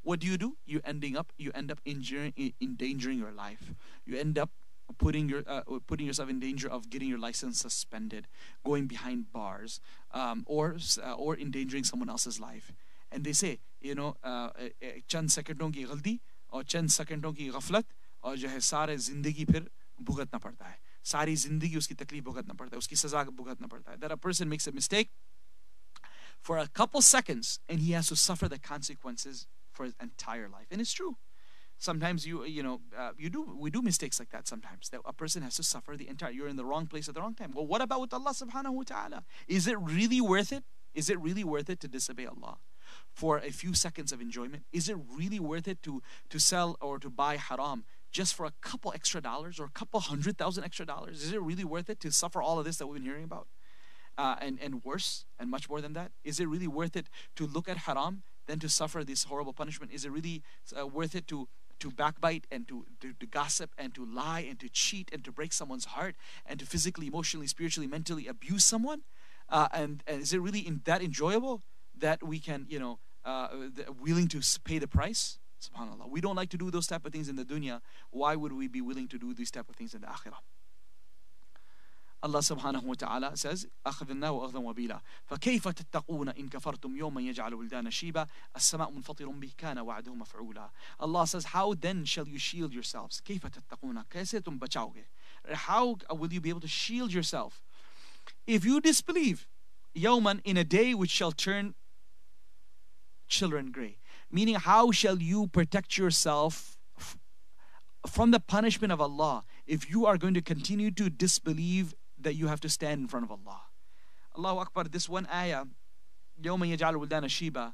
[0.03, 0.57] what do you do?
[0.67, 3.75] You ending up you end up injuring endangering your life.
[4.07, 4.51] You end up
[4.99, 8.27] putting your uh, putting yourself in danger of getting your license suspended,
[8.65, 9.81] going behind bars,
[10.13, 12.73] um, or uh, or endangering someone else's life
[13.12, 14.14] And they say you know
[15.10, 16.20] चंद सेकंडों की गलती
[16.54, 17.86] और चंद सेकंडों की गफलत
[18.24, 19.70] और जो है सारे ज़िंदगी फिर
[20.02, 20.80] भुगतना पड़ता है
[21.12, 24.50] सारी ज़िंदगी उसकी तकलीफ भुगतना पड़ता है उसकी सज़ा भुगतना पड़ता है that a person
[24.54, 25.12] makes a mistake
[26.42, 30.68] for a couple seconds and he has to suffer the consequences for his entire life
[30.72, 31.16] and it's true
[31.78, 35.14] sometimes you you know uh, you do we do mistakes like that sometimes that a
[35.14, 37.52] person has to suffer the entire you're in the wrong place at the wrong time
[37.54, 40.64] well what about with allah subhanahu wa ta'ala is it really worth it
[40.94, 42.58] is it really worth it to disobey allah
[43.13, 44.65] For a few seconds of enjoyment?
[44.73, 48.53] Is it really worth it to, to sell or to buy haram just for a
[48.61, 51.23] couple extra dollars or a couple hundred thousand extra dollars?
[51.23, 53.47] Is it really worth it to suffer all of this that we've been hearing about?
[54.19, 56.11] Uh, and, and worse, and much more than that?
[56.25, 59.93] Is it really worth it to look at haram than to suffer this horrible punishment?
[59.93, 60.43] Is it really
[60.79, 61.49] uh, worth it to
[61.79, 65.33] to backbite and to, to, to, gossip and to lie and to cheat and to
[65.33, 69.01] break someone's heart and to physically, emotionally, spiritually, mentally abuse someone?
[69.49, 71.63] Uh, and, and is it really in, that enjoyable
[72.01, 73.49] that we can, you know, uh,
[74.01, 75.39] willing to pay the price.
[75.61, 76.09] Subhanallah.
[76.09, 77.81] We don't like to do those type of things in the dunya.
[78.11, 80.41] Why would we be willing to do these type of things in the akhirah?
[82.23, 87.91] Allah subhanahu wa ta'ala says, أخذنا وأخذا وبيلا فكيف تتقون إن كفرتم يوما يجعل ولدان
[87.91, 88.27] شيبا
[88.57, 90.71] السماء منفطر به كان وعده مفعولا
[91.01, 93.21] Allah says, how then shall you shield yourselves?
[93.21, 95.05] كيف تتقون كيف تم بچاوگے
[95.53, 97.63] How will you be able to shield yourself?
[98.47, 99.47] If you disbelieve,
[99.97, 101.75] يوما in a day which shall turn
[103.30, 103.98] children gray
[104.32, 106.78] meaning how shall you protect yourself
[108.08, 112.48] from the punishment of Allah if you are going to continue to disbelieve that you
[112.48, 113.62] have to stand in front of Allah.
[114.38, 115.66] Allahu Akbar, this one ayah,
[116.42, 117.74] يوم يجعل ولدان شيبا,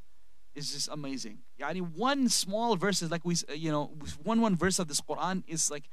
[0.53, 1.39] is just amazing.
[1.59, 3.91] Yani one small verse is like we, you know,
[4.24, 5.86] one one verse of this Quran is like,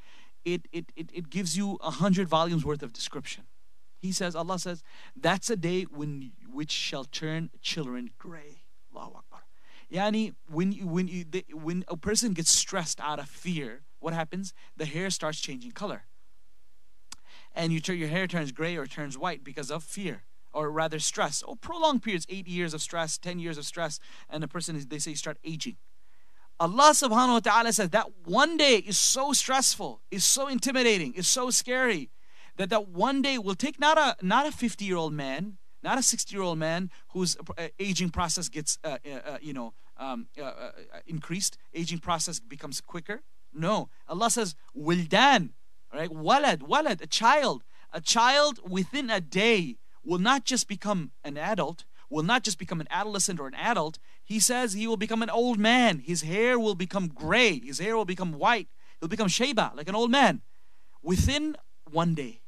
[0.44, 3.44] it it it, it gives you a hundred volumes worth of description.
[4.00, 4.82] He says, Allah says,
[5.16, 8.62] that's a day when which shall turn children gray.
[8.94, 9.31] Allahu Akbar.
[9.91, 14.13] Yani when you, when you, the, when a person gets stressed out of fear, what
[14.13, 14.53] happens?
[14.75, 16.03] The hair starts changing color
[17.55, 20.23] and you turn, your hair turns gray or turns white because of fear
[20.53, 24.43] or rather stress or prolonged periods eight years of stress 10 years of stress and
[24.43, 25.77] the person is they say start aging
[26.59, 31.27] allah subhanahu wa ta'ala says that one day is so stressful is so intimidating is
[31.27, 32.09] so scary
[32.57, 35.97] that that one day will take not a not a 50 year old man not
[35.97, 39.73] a 60 year old man whose uh, aging process gets uh, uh, uh you know
[39.97, 40.71] um, uh, uh,
[41.05, 43.21] increased aging process becomes quicker
[43.53, 45.49] no allah says wildan
[45.93, 46.09] right?
[46.09, 47.63] Walad, walad, a child.
[47.91, 52.81] A child within a day will not just become an adult, will not just become
[52.81, 53.99] an adolescent or an adult.
[54.23, 55.99] He says he will become an old man.
[55.99, 57.59] His hair will become gray.
[57.59, 58.67] His hair will become white.
[58.99, 60.41] He'll become sheba, like an old man,
[61.01, 61.55] within
[61.89, 62.41] one day.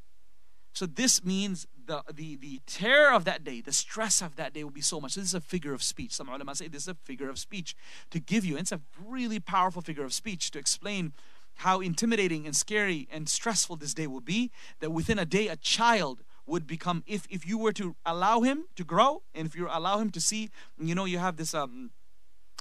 [0.73, 4.63] So this means the, the, the terror of that day, the stress of that day
[4.63, 5.15] will be so much.
[5.15, 6.13] This is a figure of speech.
[6.13, 7.75] Some ulama say this is a figure of speech
[8.11, 8.57] to give you.
[8.57, 11.13] it's a really powerful figure of speech to explain
[11.59, 15.55] how intimidating and scary and stressful this day will be that within a day a
[15.55, 19.67] child would become if if you were to allow him to grow and if you
[19.71, 21.91] allow him to see you know you have this um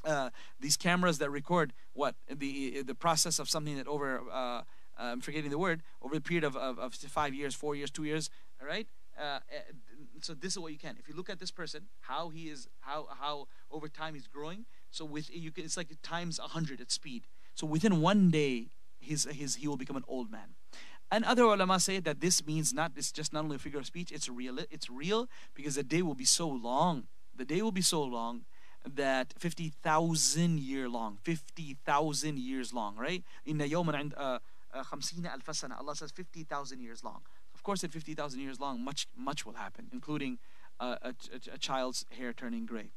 [0.05, 4.63] uh, these cameras that record what the the process of something that over uh,
[4.99, 8.05] I'm forgetting the word over a period of, of, of five years, four years, two
[8.05, 8.87] years, all right.
[9.19, 9.73] Uh, eh,
[10.21, 10.97] so this is what you can.
[10.99, 14.65] If you look at this person, how he is, how how over time he's growing.
[14.91, 17.27] So with you can, it's like times hundred at speed.
[17.55, 20.55] So within one day, his, his, he will become an old man.
[21.11, 23.87] And other ulama say that this means not it's just not only a figure of
[23.87, 27.05] speech, it's real it's real because the day will be so long.
[27.37, 28.45] The day will be so long
[28.87, 33.25] that 50,000 year long, 50,000 years long, right?
[33.45, 34.39] In the yawman and uh,
[34.75, 34.83] uh,
[35.79, 37.23] Allah says 50,000 years long
[37.64, 40.40] Of course, at 50,000 years long, much much will happen, including
[40.80, 42.92] uh, a, a, a child's hair turning gray.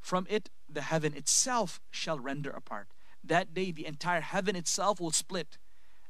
[0.00, 2.88] From it, the heaven itself shall render apart
[3.24, 5.58] that day the entire heaven itself will split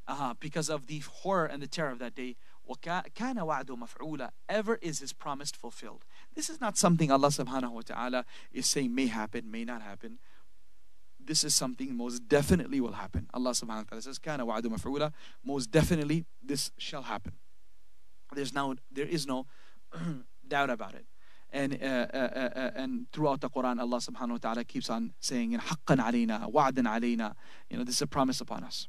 [0.07, 2.35] uh, because of the horror and the terror of that day.
[2.69, 6.05] وَكَانَ وَعْدُ مَفْعُولًا Ever is his promise fulfilled.
[6.35, 10.19] This is not something Allah subhanahu wa ta'ala is saying may happen, may not happen.
[11.26, 13.28] this is something most definitely will happen.
[13.34, 15.12] Allah subhanahu wa ta'ala says, Kana wa'adu maf'ula,
[15.44, 17.32] most definitely this shall happen.
[18.32, 19.46] There's now there is no
[20.48, 21.06] doubt about it.
[21.52, 25.12] And uh, uh, uh, uh, and throughout the Quran, Allah subhanahu wa ta'ala keeps on
[25.20, 27.34] saying, Haqqan alayna, wa'adan alayna.
[27.70, 28.88] You know, this is a promise upon us.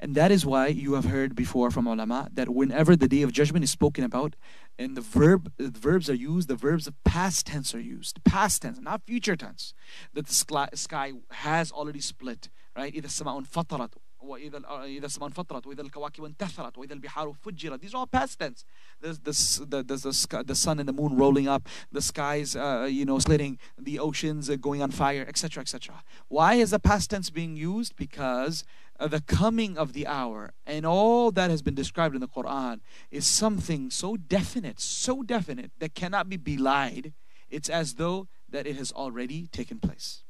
[0.00, 3.32] and that is why you have heard before from ulama that whenever the day of
[3.32, 4.36] judgment is spoken about,
[4.78, 8.62] and the verb the verbs are used, the verbs of past tense are used, past
[8.62, 9.72] tense, not future tense.
[10.12, 10.34] That the
[10.74, 12.92] sky has already split, right?
[12.94, 17.98] إذا السماء انفطرت وإذا إذا السماء انفطرت وإذا الكواكب انتثرت وإذا البحار فجرت These are
[17.98, 18.64] all past tense.
[19.00, 22.56] There's the, the, there's the, sky, the sun and the moon rolling up, the skies,
[22.56, 26.02] uh, you know, slitting, the oceans uh, going on fire, etc., etc.
[26.28, 27.96] Why is the past tense being used?
[27.96, 28.64] Because
[28.98, 32.80] uh, the coming of the hour and all that has been described in the Quran
[33.10, 37.12] is something so definite, so definite that cannot be belied.
[37.50, 40.22] It's as though that it has already taken place.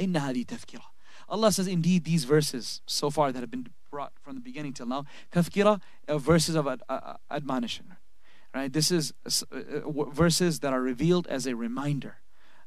[0.00, 0.91] إن هذه تذكرة
[1.32, 4.86] Allah says, indeed, these verses so far that have been brought from the beginning till
[4.86, 7.96] now, tafkira, uh, verses of ad- uh, admonition.
[8.54, 8.72] Right?
[8.72, 12.18] This is uh, uh verses that are revealed as a reminder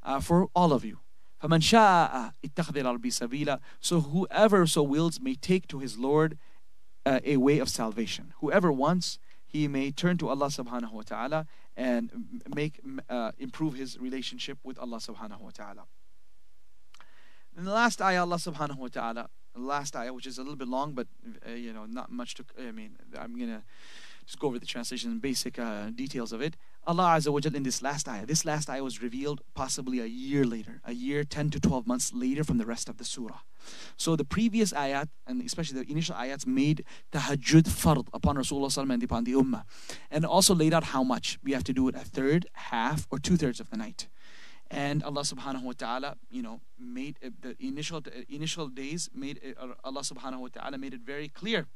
[0.04, 1.00] uh, for all of you.
[1.42, 6.38] فَمَنْ شَاءَ اتَّخَذِ سَبِيلًا So whoever so wills may take to his Lord
[7.06, 8.34] uh, a way of salvation.
[8.42, 9.18] Whoever wants,
[9.48, 12.80] he may turn to Allah subhanahu wa ta'ala and make
[13.40, 15.88] improve his relationship with Allah subhanahu wa ta'ala.
[17.57, 20.57] In the last ayah, Allah subhanahu wa ta'ala, the last ayah, which is a little
[20.57, 21.07] bit long, but,
[21.49, 23.63] uh, you know, not much to, I mean, I'm going to
[24.27, 26.57] just go over the translation and basic uh, details of it.
[26.87, 30.07] Allah Azza wa Jal in this last ayah, this last ayah was revealed possibly a
[30.07, 33.39] year later, a year, 10 to 12 months later from the rest of the surah.
[33.97, 39.03] So the previous ayat, and especially the initial ayats, made tahajjud fard upon Rasulullah and
[39.03, 39.65] upon the ummah.
[40.11, 41.39] And also laid out how much.
[41.43, 44.09] We have to do it a third, half, or two thirds of the night.
[44.71, 50.01] And Allah subhanahu wa ta'ala, you know, made the initial initial days, made uh, Allah
[50.01, 51.67] subhanahu wa ta'ala made it very clear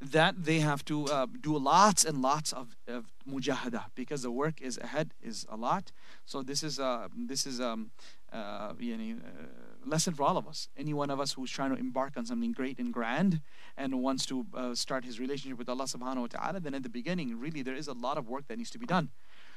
[0.00, 4.60] that they have to uh, do lots and lots of, of mujahada because the work
[4.60, 5.92] is ahead is a lot.
[6.24, 7.90] So this is a this is um,
[8.32, 9.46] uh, you know, uh,
[9.88, 10.68] lesson for all of us.
[10.76, 13.42] Any one of us who's trying to embark on something great and grand
[13.76, 16.88] and wants to uh, start his relationship with Allah Subhanahu wa Taala, then at the
[16.88, 19.10] beginning, really, there is a lot of work that needs to be done.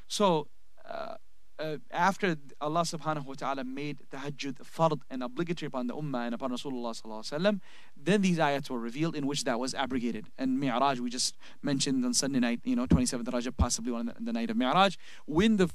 [0.07, 0.47] So.
[1.59, 6.25] Uh, uh, after Allah subhanahu wa ta'ala made tahajjud fard and obligatory upon the ummah
[6.25, 7.59] and upon Rasulullah sallallahu
[7.95, 10.27] then these ayats were revealed in which that was abrogated.
[10.37, 14.15] And Mi'raj, we just mentioned on Sunday night, you know, 27th Rajab, possibly on the,
[14.19, 15.69] the night of Mi'raj, when the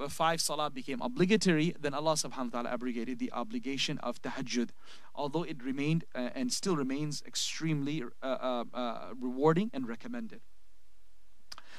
[0.00, 4.70] f- five salah became obligatory, then Allah subhanahu wa ta'ala abrogated the obligation of tahajjud.
[5.14, 10.40] Although it remained uh, and still remains extremely uh, uh, uh rewarding and recommended.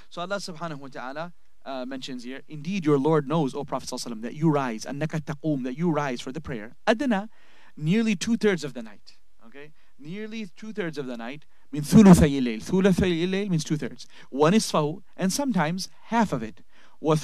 [0.10, 1.34] So Allah subhanahu wa ta'ala
[1.68, 3.90] uh, mentions here, indeed your Lord knows, O Prophet
[4.22, 6.78] that you rise, and taqum, that you rise for the prayer.
[6.88, 7.30] Adana,
[7.76, 9.18] nearly two-thirds of the night.
[9.46, 9.72] Okay?
[10.00, 12.64] Nearly two-thirds of the night means thuluthay layl.
[12.64, 14.08] Thuluthay layl means two-thirds.
[14.30, 16.62] One is fahu, and sometimes half of it.
[17.00, 17.16] Wa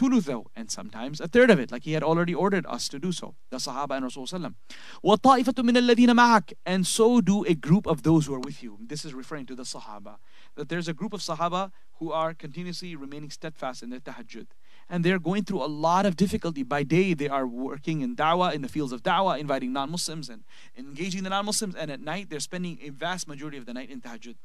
[0.55, 3.35] and sometimes a third of it, like he had already ordered us to do so.
[3.49, 4.53] The Sahaba and Rasulullah.
[5.01, 6.55] Wa ta'ifatu min.
[6.65, 8.77] And so do a group of those who are with you.
[8.79, 10.17] This is referring to the Sahaba.
[10.55, 11.71] That there's a group of Sahaba
[12.03, 14.47] who are continuously remaining steadfast in their tahajjud.
[14.89, 16.61] And they're going through a lot of difficulty.
[16.61, 20.43] By day they are working in da'wah in the fields of da'wah inviting non-Muslims and
[20.77, 21.75] engaging the non-Muslims.
[21.75, 24.35] And at night they're spending a vast majority of the night in tahajjud.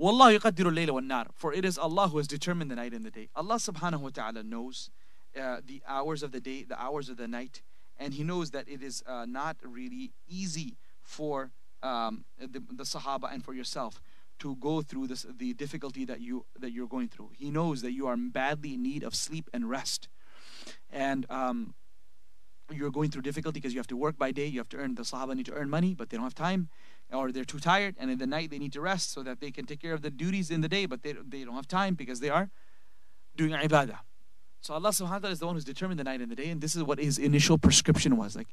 [0.00, 1.26] Wallahu yuqaddiru al-layla wan-nar.
[1.34, 3.28] For it is Allah who has determined the night and the day.
[3.36, 4.90] Allah subhanahu wa ta'ala knows
[5.38, 7.60] uh, the hours of the day, the hours of the night,
[7.98, 11.50] and He knows that it is uh, not really easy for
[11.82, 14.00] um, the, the Sahaba and for yourself
[14.38, 17.30] to go through this the difficulty that you that you're going through.
[17.36, 20.08] He knows that you are badly in need of sleep and rest,
[20.90, 21.74] and um,
[22.70, 24.46] you're going through difficulty because you have to work by day.
[24.46, 24.94] You have to earn.
[24.94, 26.68] The Sahaba need to earn money, but they don't have time
[27.12, 29.50] or they're too tired and in the night they need to rest so that they
[29.50, 31.94] can take care of the duties in the day but they, they don't have time
[31.94, 32.50] because they are
[33.36, 33.98] doing ibadah
[34.60, 36.48] so Allah subhanahu wa ta'ala is the one who's determined the night and the day
[36.48, 38.48] and this is what his initial prescription was like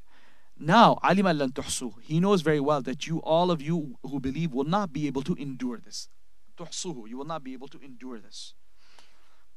[0.66, 1.94] now alim lan tuhsu.
[2.02, 5.22] He knows very well that you all of you who believe will not be able
[5.24, 6.10] to endure this.
[6.58, 8.54] Tuhsuhu you will not be able to endure this.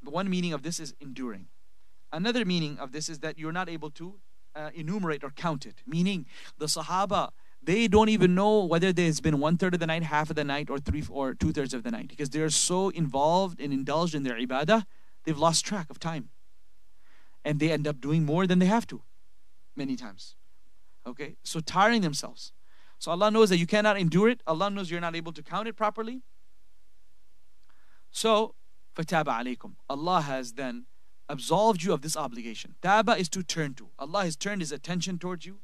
[0.02, 1.48] The one meaning of this is enduring.
[2.12, 4.18] Another meaning of this is that you're not able to
[4.54, 5.82] uh, enumerate or count it.
[5.86, 6.26] Meaning
[6.58, 7.30] the sahaba
[7.62, 10.44] they don't even know whether there's been one third of the night, half of the
[10.44, 12.06] night, or three or two thirds of the night.
[12.06, 14.84] Because they're so involved and indulged in their ibadah,
[15.24, 16.28] they've lost track of time.
[17.44, 19.02] And they end up doing more than they have to
[19.74, 20.36] many times.
[21.06, 21.36] Okay?
[21.42, 22.52] So tiring themselves.
[22.98, 24.42] So Allah knows that you cannot endure it.
[24.46, 26.22] Allah knows you're not able to count it properly.
[28.10, 28.54] So,
[28.94, 29.72] fataba alaykum.
[29.90, 30.86] Allah has then
[31.28, 32.74] absolved you of this obligation.
[32.82, 33.88] Taba is to turn to.
[33.98, 35.58] Allah has turned His attention towards you.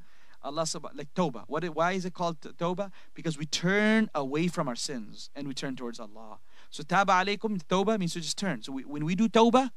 [0.45, 1.45] Allah subhanahu like tawbah.
[1.47, 2.91] What why is it called tawbah?
[3.15, 6.39] Because we turn away from our sins and we turn towards Allah.
[6.71, 8.63] So taba alaykum tawbah means to just turn.
[8.63, 9.71] So we, when we do tawbah,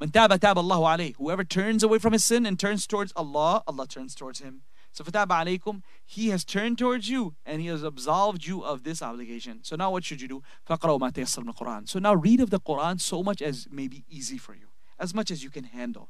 [0.00, 1.12] man taba taba Allahu.
[1.18, 4.62] Whoever turns away from his sin and turns towards Allah, Allah turns towards him.
[4.98, 9.00] So fataba alaykum, he has turned towards you and he has absolved you of this
[9.00, 9.60] obligation.
[9.62, 10.42] So now what should you do?
[10.68, 11.88] Quran.
[11.88, 14.66] So now read of the Quran so much as may be easy for you,
[14.98, 16.08] as much as you can handle.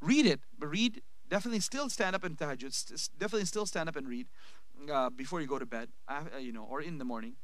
[0.00, 4.08] Read it, but read definitely still stand up and tahajjud, definitely still stand up and
[4.08, 4.26] read
[4.90, 7.34] uh, before you go to bed, uh, you know, or in the morning.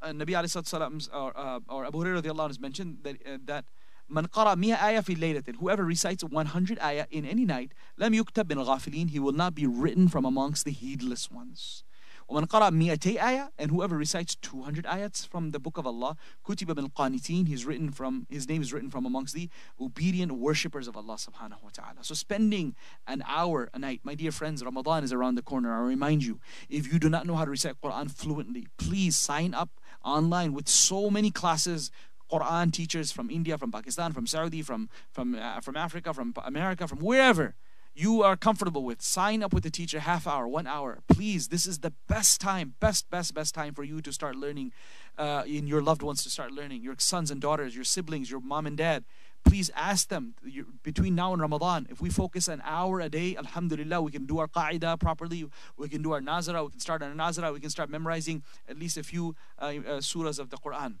[0.00, 3.66] Uh, Nabi alayhi salam, or, uh, or Abu Hurairah has mentioned that uh, that
[4.09, 8.47] man qara mi'a ayah fi laylatin whoever recites 100 ayah in any night lam yuktab
[8.47, 11.83] bin ghafilin he will not be written from amongst the heedless ones
[12.29, 16.71] ومن قرأ 200 آية and whoever recites 200 ayats from the book of Allah كتب
[16.71, 19.49] من القانتين he's written from his name is written from amongst the
[19.79, 24.31] obedient worshippers of Allah subhanahu wa ta'ala so spending an hour a night my dear
[24.31, 27.45] friends Ramadan is around the corner I remind you if you do not know how
[27.45, 29.69] to recite Quran fluently please sign up
[30.03, 31.91] online with so many classes
[32.30, 36.86] Quran teachers from India from Pakistan from Saudi from from uh, from Africa from America
[36.86, 37.54] from wherever
[37.94, 39.02] you are comfortable with.
[39.02, 41.00] Sign up with the teacher half hour, one hour.
[41.08, 44.72] Please, this is the best time, best, best, best time for you to start learning,
[45.18, 48.40] uh, in your loved ones to start learning, your sons and daughters, your siblings, your
[48.40, 49.04] mom and dad.
[49.44, 50.34] Please ask them
[50.82, 51.86] between now and Ramadan.
[51.90, 55.46] If we focus an hour a day, Alhamdulillah, we can do our qaida properly.
[55.78, 56.62] We can do our nazara.
[56.62, 57.52] We can start our nazara.
[57.52, 59.70] We can start memorizing at least a few uh, uh,
[60.00, 60.96] surahs of the Quran.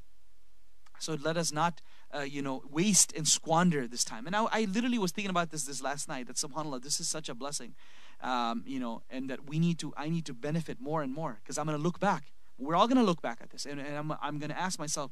[1.00, 1.80] So let us not,
[2.14, 4.26] uh, you know, waste and squander this time.
[4.26, 6.26] And I, I literally was thinking about this this last night.
[6.26, 7.74] That Subhanallah, this is such a blessing,
[8.20, 9.92] um, you know, and that we need to.
[9.96, 12.32] I need to benefit more and more because I'm going to look back.
[12.58, 14.78] We're all going to look back at this, and, and I'm, I'm going to ask
[14.78, 15.10] myself,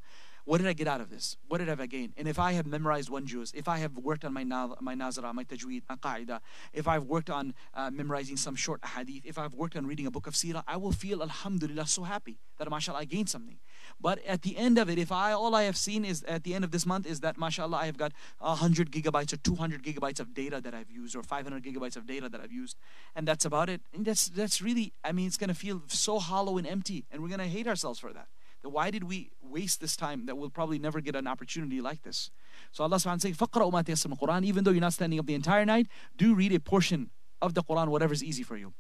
[0.49, 1.37] what did I get out of this?
[1.47, 2.15] What did I gain?
[2.17, 5.35] And if I have memorized one juz, if I have worked on my my nazara,
[5.35, 6.41] my tajweed, my qaida,
[6.73, 10.11] if I've worked on uh, memorizing some short hadith, if I've worked on reading a
[10.11, 13.59] book of seerah, I will feel alhamdulillah so happy that mashallah I gained something.
[14.01, 16.55] But at the end of it, if I all I have seen is at the
[16.55, 20.19] end of this month is that mashallah I have got 100 gigabytes or 200 gigabytes
[20.19, 22.79] of data that I've used or 500 gigabytes of data that I've used,
[23.15, 23.83] and that's about it.
[23.93, 27.29] And that's that's really I mean it's gonna feel so hollow and empty, and we're
[27.37, 28.29] gonna hate ourselves for that.
[28.64, 32.32] Why did we waste this time that we'll probably never get an opportunity like this?
[32.72, 35.34] So Allah subhanahu wa ta'ala saying, فَقْرَأُ Quran, even though you're not standing up the
[35.36, 37.10] entire night, do read a portion
[37.42, 38.74] of the Quran, whatever is easy for you.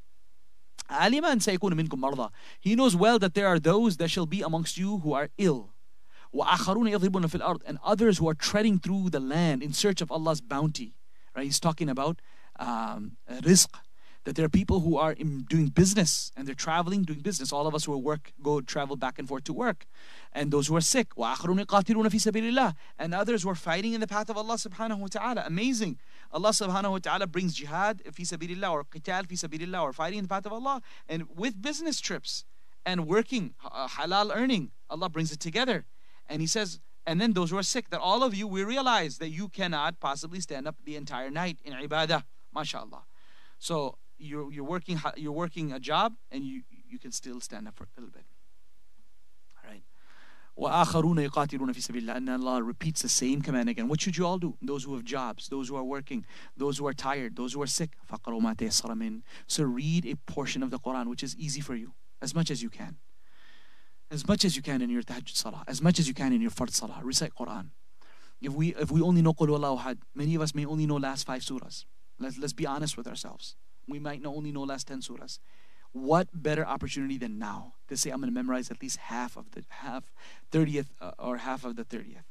[2.61, 5.73] He knows well that there are those that shall be amongst you who are ill.
[6.33, 10.95] And others who are treading through the land in search of Allah's bounty.
[11.35, 11.45] Right?
[11.45, 12.21] He's talking about
[12.59, 13.67] um, rizq,
[14.28, 17.50] that there are people who are doing business and they're traveling, doing business.
[17.50, 19.86] All of us who work go travel back and forth to work.
[20.34, 21.12] And those who are sick.
[21.16, 25.44] And others who are fighting in the path of Allah subhanahu wa ta'ala.
[25.46, 25.98] Amazing.
[26.30, 30.24] Allah subhanahu wa ta'ala brings jihad fi sabilillah or qital fi sabilillah or fighting in
[30.26, 30.82] the path of Allah.
[31.08, 32.44] And with business trips
[32.84, 35.86] and working, uh, halal earning, Allah brings it together.
[36.28, 39.16] And He says, and then those who are sick, that all of you, we realize
[39.16, 42.24] that you cannot possibly stand up the entire night in ibadah.
[42.54, 43.04] MashaAllah.
[43.58, 47.75] So you're, you're working you're working a job and you you can still stand up
[47.75, 48.25] for a little bit
[49.63, 49.83] all right
[50.57, 54.25] وآخرون يقاتلون في سبيل الله and Allah repeats the same command again what should you
[54.25, 57.53] all do those who have jobs those who are working those who are tired those
[57.53, 61.23] who are sick فقروا ما تيسر من so read a portion of the Quran which
[61.23, 62.97] is easy for you as much as you can
[64.11, 66.41] as much as you can in your tahajjud salah as much as you can in
[66.41, 67.71] your fard salah recite Quran
[68.41, 71.25] if we if we only know Qul Ahad many of us may only know last
[71.25, 71.85] five surahs
[72.19, 73.55] let's, let's be honest with ourselves
[73.87, 75.39] we might only know last 10 surahs.
[75.91, 79.51] What better opportunity than now to say I'm going to memorize at least half of
[79.51, 80.11] the half
[80.51, 82.23] 30th uh, or half of the 30th,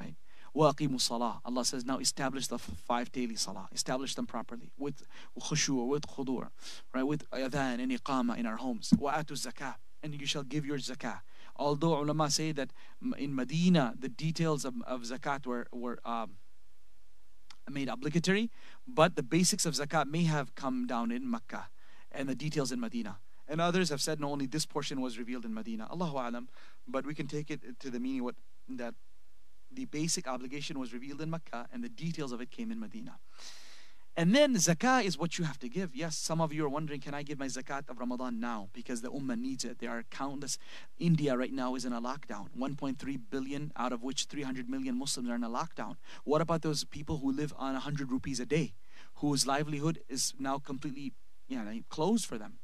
[0.00, 0.14] right?
[0.56, 1.40] وَأَقِيمُوا salah.
[1.44, 3.68] Allah says now establish the five daily salah.
[3.72, 5.02] Establish them properly with
[5.38, 6.48] khushu' with khudur,
[6.94, 7.02] right?
[7.02, 8.90] With adhan and iqama in our homes.
[8.96, 9.74] وَآتُوا zakah.
[10.02, 11.20] And you shall give your zakah.
[11.56, 12.70] Although ulama say that
[13.18, 16.36] in Medina the details of, of zakat were, were um,
[17.69, 18.51] made obligatory,
[18.87, 21.67] but the basics of zakat may have come down in Mecca
[22.11, 23.17] and the details in Medina.
[23.47, 25.87] And others have said no, only this portion was revealed in Medina.
[25.91, 26.47] Allahu alam,
[26.87, 28.35] but we can take it to the meaning what
[28.69, 28.95] that
[29.71, 33.17] the basic obligation was revealed in Mecca and the details of it came in Medina.
[34.15, 35.95] And then zakah is what you have to give.
[35.95, 38.69] Yes, some of you are wondering, can I give my zakat of Ramadan now?
[38.71, 39.79] Because the ummah needs it.
[39.79, 40.59] There are countless.
[40.99, 42.49] India right now is in a lockdown.
[42.55, 45.95] 1.3 billion, out of which 300 million Muslims are in a lockdown.
[46.25, 48.73] What about those people who live on 100 rupees a day,
[49.15, 51.13] whose livelihood is now completely
[51.47, 52.59] you know, closed for them?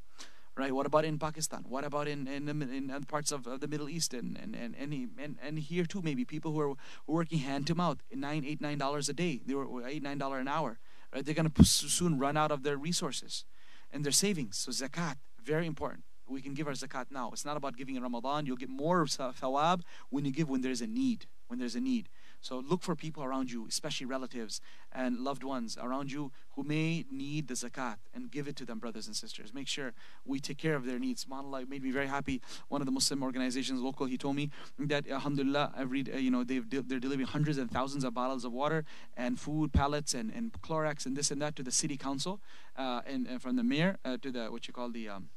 [0.55, 0.71] Right?
[0.71, 1.65] What about in Pakistan?
[1.67, 5.09] What about in in, in parts of, of the Middle East and and and and,
[5.17, 6.73] and, and here too maybe people who are
[7.07, 10.37] working hand to mouth, nine eight nine dollars a day, they were eight nine dollar
[10.37, 10.77] an hour
[11.13, 11.25] Right?
[11.25, 13.45] They're going to soon run out of their resources
[13.91, 14.57] and their savings.
[14.57, 16.03] So zakat, very important.
[16.27, 17.31] We can give our zakat now.
[17.33, 18.45] It's not about giving in Ramadan.
[18.45, 21.25] You'll get more of thawab when you give when there's a need.
[21.47, 22.09] When there's a need.
[22.41, 24.61] So look for people around you, especially relatives
[24.91, 28.79] and loved ones around you who may need the zakat and give it to them,
[28.79, 29.53] brothers and sisters.
[29.53, 29.93] Make sure
[30.25, 31.25] we take care of their needs.
[31.25, 32.41] SubhanAllah, it made me very happy.
[32.69, 36.43] One of the Muslim organizations local, he told me that Alhamdulillah, every uh, you know
[36.43, 38.85] they've they're delivering hundreds and thousands of bottles of water
[39.17, 42.39] and food pallets and, and Clorox and this and that to the city council
[42.77, 45.29] uh, and, and, from the mayor uh, to the what you call the um,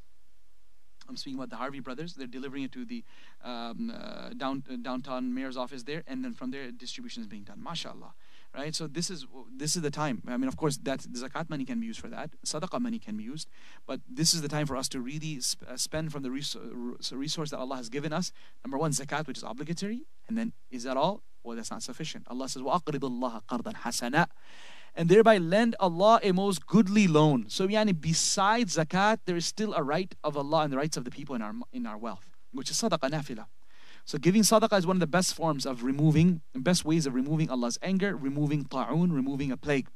[1.08, 2.14] I'm speaking about the Harvey brothers.
[2.14, 3.04] They're delivering it to the
[3.44, 7.44] um, uh, down, uh, downtown mayor's office there, and then from there, distribution is being
[7.44, 7.62] done.
[7.64, 8.12] MashaAllah.
[8.54, 9.26] Right, so this is
[9.56, 10.20] this is the time.
[10.28, 12.32] I mean, of course, that zakat money can be used for that.
[12.44, 13.48] Sadaqah money can be used,
[13.86, 16.54] but this is the time for us to really sp- uh, spend from the res-
[17.12, 18.30] resource that Allah has given us.
[18.62, 21.22] Number one, zakat, which is obligatory, and then is that all?
[21.42, 22.26] Well, that's not sufficient.
[22.28, 24.26] Allah says, qardan hasana."
[24.94, 27.46] And thereby lend Allah a most goodly loan.
[27.48, 31.04] So yani besides zakat, there is still a right of Allah and the rights of
[31.04, 33.46] the people in our in our wealth, which is sadaqah nafila.
[34.04, 37.48] So giving sadaqah is one of the best forms of removing, best ways of removing
[37.50, 39.88] Allah's anger, removing ta'un, removing a plague,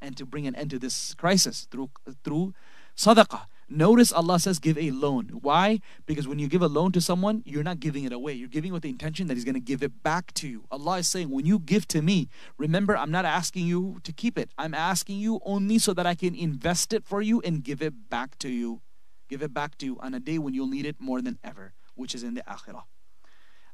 [0.00, 1.90] and to bring an end to this crisis through
[2.24, 2.54] through
[2.96, 3.46] sadaqah.
[3.70, 5.28] Notice Allah says give a loan.
[5.42, 5.80] Why?
[6.06, 8.32] Because when you give a loan to someone, you're not giving it away.
[8.32, 10.64] You're giving with the intention that He's going to give it back to you.
[10.70, 14.38] Allah is saying, when you give to me, remember, I'm not asking you to keep
[14.38, 14.50] it.
[14.56, 18.08] I'm asking you only so that I can invest it for you and give it
[18.08, 18.80] back to you.
[19.28, 21.74] Give it back to you on a day when you'll need it more than ever,
[21.94, 22.84] which is in the akhirah.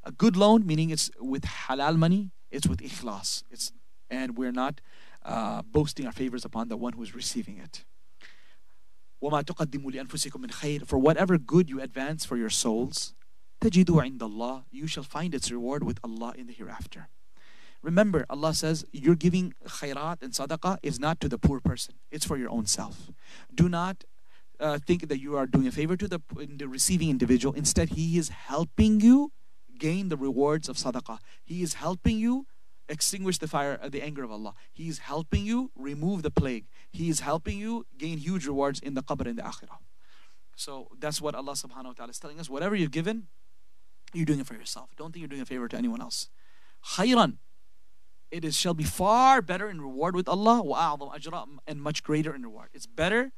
[0.03, 3.45] A good loan, meaning it's with halal money, it's with ikhlas.
[3.51, 3.73] It's
[4.11, 4.81] and we're not
[5.25, 7.85] uh, boasting our favors upon the one who is receiving it.
[9.24, 13.14] وَمَا تُقَدِّمُوا لِأَنفُسِكُم مِّنْ خَيْرٍ For whatever good you advance for your souls,
[13.62, 17.10] تَجِدُوا عِنْدَ اللَّهِ You shall find its reward with Allah in the hereafter.
[17.82, 21.96] Remember, Allah says, you're giving khairat and sadaqah is not to the poor person.
[22.12, 23.10] It's for your own self.
[23.54, 24.04] Do not
[24.60, 27.54] uh, think that you are doing a favor to the, the receiving individual.
[27.56, 29.32] Instead, he is helping you
[29.78, 31.20] gain the rewards of sadaqah.
[31.44, 32.48] He is helping you
[32.89, 34.55] extinguish the fire, uh, the anger of Allah.
[34.73, 36.67] He is helping you remove the plague.
[36.93, 39.79] He is helping you gain huge rewards in the qabr and the akhirah.
[40.57, 42.49] So that's what Allah subhanahu wa ta'ala is telling us.
[42.49, 43.29] Whatever you've given,
[44.13, 44.91] you're doing it for yourself.
[44.97, 46.29] Don't think you're doing a favor to anyone else.
[46.97, 47.39] Khayran.
[48.31, 50.61] It is shall be far better in reward with Allah
[51.67, 52.69] and much greater in reward.
[52.73, 53.33] It's better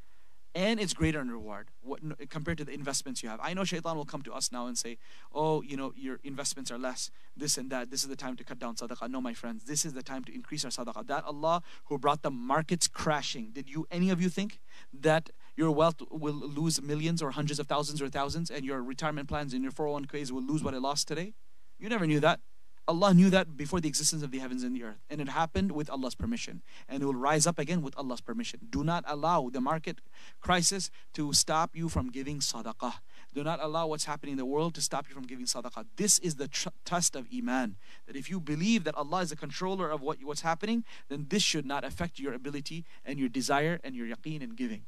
[0.57, 2.01] and it's greater in reward what,
[2.31, 3.39] compared to the investments you have.
[3.43, 4.97] I know shaitan will come to us now and say,
[5.35, 7.91] oh, you know, your investments are less, this and that.
[7.91, 9.11] This is the time to cut down sadaqah.
[9.11, 11.07] No, my friends, this is the time to increase our sadaqah.
[11.09, 14.59] That Allah who brought the markets crashing, did you, any of you think
[14.95, 19.29] that your wealth will lose millions or hundreds of thousands or thousands and your retirement
[19.29, 21.35] plans and your 401ks will lose what it lost today?
[21.79, 22.41] You never knew that.
[22.89, 24.99] Allah knew that before the existence of the heavens and the earth.
[25.11, 26.63] And it happened with Allah's permission.
[26.89, 28.61] And it will rise up again with Allah's permission.
[28.71, 29.99] Do not allow the market
[30.41, 32.95] crisis to stop you from giving sadaqah.
[33.35, 35.87] Do not allow what's happening in the world to stop you from giving sadaqah.
[35.97, 37.77] This is the tr- test of Iman.
[38.07, 41.43] That if you believe that Allah is the controller of what, what's happening, then this
[41.43, 44.83] should not affect your ability and your desire and your yaqeen in giving.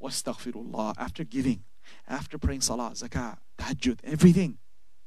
[0.00, 0.94] Wastaghfirullah.
[0.96, 1.64] After giving,
[2.06, 4.58] after praying salah, zakah, tahajjud, everything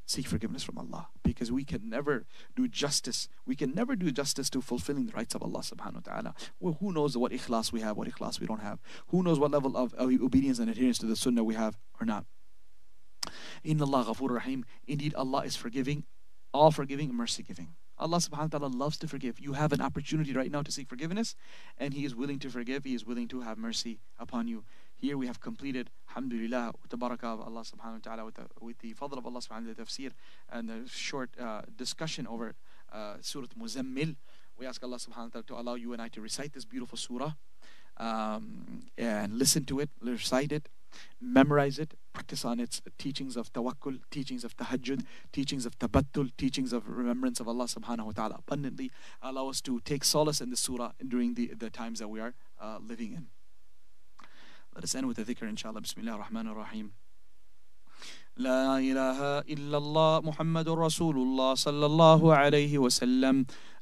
[0.05, 2.25] seek forgiveness from Allah because we can never
[2.55, 3.29] do justice.
[3.45, 6.35] We can never do justice to fulfilling the rights of Allah subhanahu wa ta'ala.
[6.59, 8.79] Well, who knows what ikhlas we have, what ikhlas we don't have?
[9.07, 12.25] Who knows what level of obedience and adherence to the sunnah we have or not?
[13.63, 14.65] Inna Allah ghafur rahim.
[14.87, 16.03] Indeed, Allah is forgiving,
[16.53, 17.75] all forgiving, mercy giving.
[17.97, 19.39] Allah subhanahu wa ta'ala loves to forgive.
[19.39, 21.35] You have an opportunity right now to seek forgiveness,
[21.77, 22.83] and He is willing to forgive.
[22.83, 24.65] He is willing to have mercy upon you.
[25.03, 28.45] Here we have completed, alhamdulillah, with the barakah of Allah subhanahu wa ta'ala, with the,
[28.61, 30.11] with the fadl of Allah subhanahu wa ta'ala, tafsir,
[30.49, 32.55] and a short uh, discussion over
[32.89, 34.15] uh, Surah Muzammil.
[34.57, 36.97] We ask Allah subhanahu wa ta'ala to allow you and I to recite this beautiful
[36.97, 37.33] surah
[37.97, 40.69] um, and listen to it, recite it,
[41.19, 46.71] memorize it, practice on its teachings of tawakkul, teachings of tahajjud, teachings of tabattul, teachings
[46.71, 48.89] of remembrance of Allah subhanahu wa ta'ala abundantly.
[49.21, 52.35] Allow us to take solace in the surah during the, the times that we are
[52.57, 53.27] uh, living in.
[54.73, 55.81] درسان وتذكر إن شاء الله.
[55.81, 56.91] بسم الله الرحمن الرحيم.
[58.37, 63.45] لا إله إلا الله محمد رسول الله صلى الله عليه وسلم.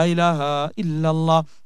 [0.00, 0.40] لا إله
[0.80, 1.44] إلا الله.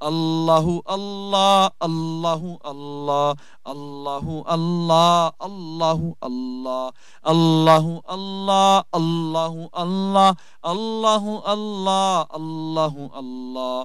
[0.00, 3.34] আল্লাহু আল্লাহ আল্লাহু আল্লাহ
[3.66, 6.84] আল্লাহু আল্লাহ আল্লাহু আল্লাহ
[7.24, 10.28] আল্লাহু আল্লাহ আল্লাহু আল্লাহ
[10.64, 13.84] আল্লাহু আল্লাহ আল্লাহু আল্লাহ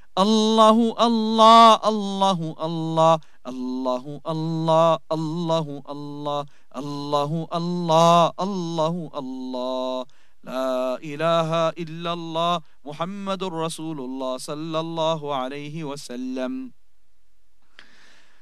[0.17, 0.77] الله
[1.07, 10.05] الله الله الله الله الله الله الله الله الله الله الله
[10.43, 16.71] لا إله إلا الله محمد رسول الله صلى الله عليه وسلم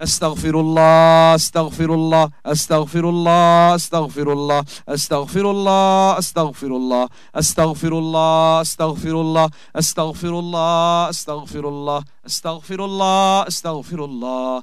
[0.00, 9.14] استغفر الله استغفر الله استغفر الله استغفر الله استغفر الله استغفر الله استغفر الله استغفر
[9.20, 14.62] الله استغفر الله استغفر الله استغفر الله استغفر الله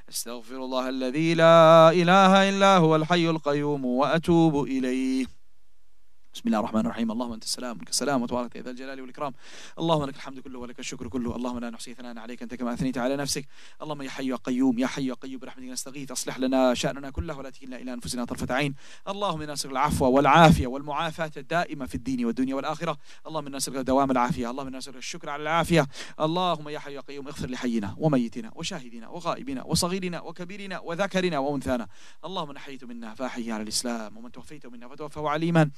[0.11, 5.40] أستغفر الله الذي لا إله إلا هو الحي القيوم وأتوب إليه.
[6.33, 9.33] بسم الله الرحمن الرحيم اللهم انت السلام منك السلام وتبارك ذا الجلال والاكرام
[9.79, 12.97] اللهم لك الحمد كله ولك الشكر كله اللهم لا نحصي ثناء عليك انت كما اثنيت
[12.97, 13.47] على نفسك
[13.81, 17.37] اللهم يا حي يا قيوم يا حي يا قيوم برحمتك نستغيث اصلح لنا شاننا كله
[17.37, 18.75] ولا تكلنا إلى انفسنا طرفه عين
[19.07, 22.97] اللهم أنا نسالك العفو والعافيه والمعافاه الدائمه في الدين والدنيا والاخره
[23.27, 25.87] اللهم أنا نسالك دوام العافيه اللهم أنا نسالك الشكر على العافيه
[26.19, 31.87] اللهم يا حي يا قيوم اغفر لحينا وميتنا وشاهدنا وغائبنا وصغيرنا وكبيرنا وذكرنا وانثانا
[32.25, 35.71] اللهم من حييت منا فاحيه على الاسلام ومن توفيت منا فتوفه على الايمان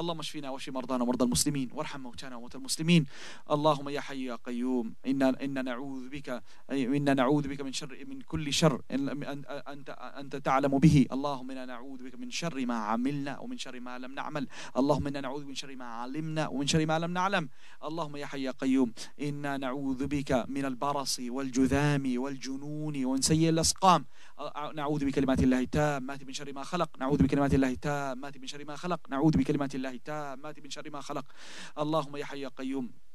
[0.00, 3.06] اللهم اشفنا واشف مرضانا ومرضى المسلمين وارحم موتانا وموتى المسلمين.
[3.50, 8.20] اللهم يا حي يا قيوم إنا إنا نعوذ بك إنا نعوذ بك من شر من
[8.20, 9.88] كل شر أنت
[10.20, 11.06] أنت تعلم به.
[11.12, 14.48] اللهم إنا نعوذ بك من شر ما عملنا ومن شر ما لم نعمل.
[14.76, 17.48] اللهم إنا نعوذ من شر ما علمنا ومن شر ما لم نعلم.
[17.84, 24.04] اللهم يا حي يا قيوم إنا نعوذ بك من البرص والجذام والجنون ومن سيء الأسقام.
[24.74, 28.76] نعوذ بكلمات الله التامات من شر ما خلق نعوذ بكلمات الله التامات من شر ما
[28.76, 31.24] خلق نعوذ بكلمات الله التامات من شر ما خلق.
[31.78, 33.09] اللهم يا حي يا قيوم.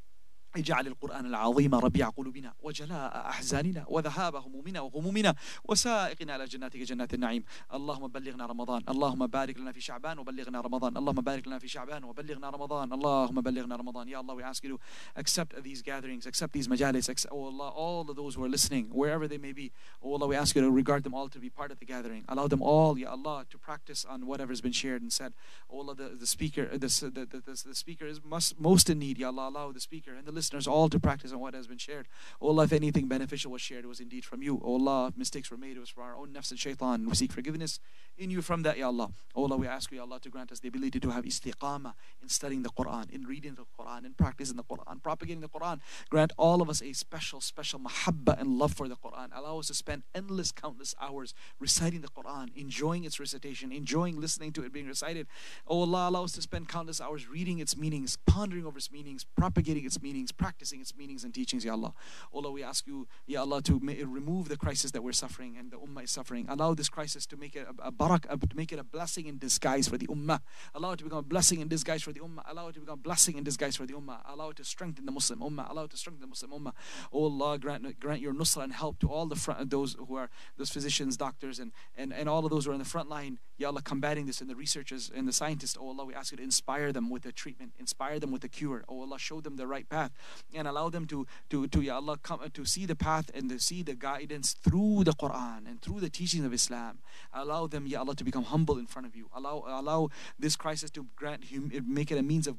[0.58, 7.44] اجعل القرآن العظيم ربيع قلوبنا وجلاء أحزاننا وذهاب همومنا وغمومنا وسائقنا إلى جناتك جنات النعيم
[7.74, 12.04] اللهم بلغنا رمضان اللهم بارك لنا في شعبان وبلغنا رمضان اللهم بارك لنا في شعبان
[12.04, 14.80] وبلغنا رمضان اللهم بلغنا رمضان يا Allah we ask you to
[15.16, 18.86] accept these gatherings accept these majalis accept, oh Allah all of those who are listening
[18.92, 19.72] wherever they may be
[20.02, 22.24] oh Allah we ask you to regard them all to be part of the gathering
[22.30, 25.34] allow them all ya Allah to practice on whatever has been shared and said
[25.70, 29.18] oh Allah the, the speaker the, the, the, the speaker is must, most in need
[29.18, 31.66] ya Allah allow the speaker and the listener listeners all to practice on what has
[31.66, 32.08] been shared.
[32.40, 34.62] O Allah, if anything beneficial was shared, it was indeed from you.
[34.64, 37.08] O Allah, if mistakes were made, it was from our own nafs and shaitan.
[37.10, 37.80] We seek forgiveness
[38.16, 39.10] in you from that, Ya Allah.
[39.36, 41.94] O Allah, we ask you, Ya Allah, to grant us the ability to have istiqamah
[42.22, 45.80] in studying the Quran, in reading the Quran, in practicing the Quran, propagating the Quran.
[46.12, 49.30] Grant all of us a special, special mahabba and love for the Quran.
[49.36, 54.52] Allow us to spend endless, countless hours reciting the Quran, enjoying its recitation, enjoying listening
[54.52, 55.26] to it being recited.
[55.68, 59.26] O Allah, allow us to spend countless hours reading its meanings, pondering over its meanings,
[59.36, 61.94] propagating its meanings, practicing its meanings and teachings, Ya Allah.
[62.34, 65.72] Oh Allah, we ask you, Ya Allah, to remove the crisis that we're suffering and
[65.72, 66.46] the Ummah is suffering.
[66.50, 69.38] Allow this crisis to make it a, a barak, to make it a blessing in
[69.38, 70.40] disguise for the Ummah.
[70.74, 72.44] Allow it to become a blessing in disguise for the Ummah.
[72.50, 74.20] Allow it to become a blessing in disguise for the Ummah.
[74.26, 75.70] Allow it to strengthen the Muslim Ummah.
[75.70, 76.74] Allow it to strengthen the Muslim Ummah.
[77.12, 80.30] O Allah, grant, grant your nusra and help to all the front, those who are
[80.58, 83.40] those physicians, doctors, and, and, and all of those who are in the front line,
[83.58, 85.78] Ya Allah, combating this, and the researchers and the scientists.
[85.80, 88.50] Oh Allah, we ask you to inspire them with the treatment, inspire them with the
[88.50, 88.84] cure.
[88.88, 90.12] Oh Allah, show them the right path,
[90.54, 93.60] and allow them to, to, to Ya Allah, come to see the path and to
[93.60, 97.00] see the guidance through the Quran and through the teachings of Islam.
[97.34, 99.30] Allow them, Ya Allah, to become humble in front of you.
[99.36, 102.58] Allow, allow this crisis to grant, hum, make it a means of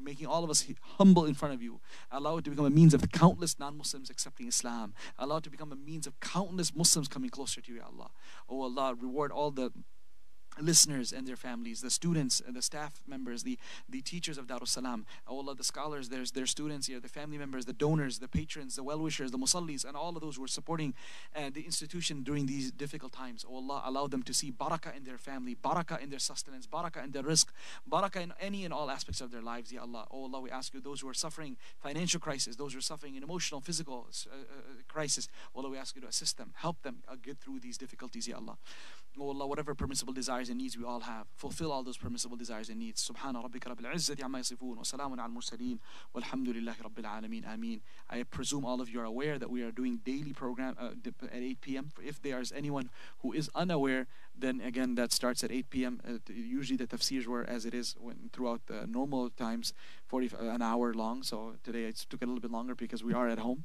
[0.00, 0.66] making all of us
[0.98, 1.80] humble in front of you.
[2.10, 4.94] Allow it to become a means of countless non-Muslims accepting Islam.
[5.18, 8.10] Allow it to become a means of countless Muslims coming closer to you, Ya Allah.
[8.48, 9.72] Oh Allah, reward all the
[10.60, 13.58] listeners and their families, the students, the staff members, the,
[13.88, 17.38] the teachers of Darus Salam, all of the scholars, there's their students here, the family
[17.38, 20.48] members, the donors, the patrons, the well-wishers, the musallis, and all of those who are
[20.48, 20.94] supporting
[21.34, 23.44] uh, the institution during these difficult times.
[23.48, 27.04] Oh Allah, allow them to see barakah in their family, barakah in their sustenance, barakah
[27.04, 27.46] in their rizq,
[27.90, 30.06] barakah in any and all aspects of their lives, Ya Allah.
[30.10, 33.16] Oh Allah, we ask you, those who are suffering financial crisis, those who are suffering
[33.16, 34.42] an emotional, physical uh, uh,
[34.88, 37.78] crisis, oh Allah, we ask you to assist them, help them uh, get through these
[37.78, 38.58] difficulties, Ya Allah.
[39.18, 42.68] Oh Allah, whatever permissible desires and needs we all have, fulfill all those permissible desires
[42.68, 43.08] and needs.
[43.08, 47.44] Subhana rabbika rabbil izzati amma yasifun wa salamun al rabbil alameen.
[47.46, 47.80] Ameen.
[48.08, 50.90] I presume all of you are aware that we are doing daily program uh,
[51.24, 51.90] at 8 p.m.
[52.04, 52.90] If there is anyone
[53.20, 54.06] who is unaware,
[54.36, 56.00] then again that starts at 8 p.m.
[56.06, 57.96] Uh, usually the tafsirs were as it is
[58.32, 59.72] throughout normal times
[60.08, 63.14] 40 uh, an hour long so today it took a little bit longer because we
[63.14, 63.64] are at home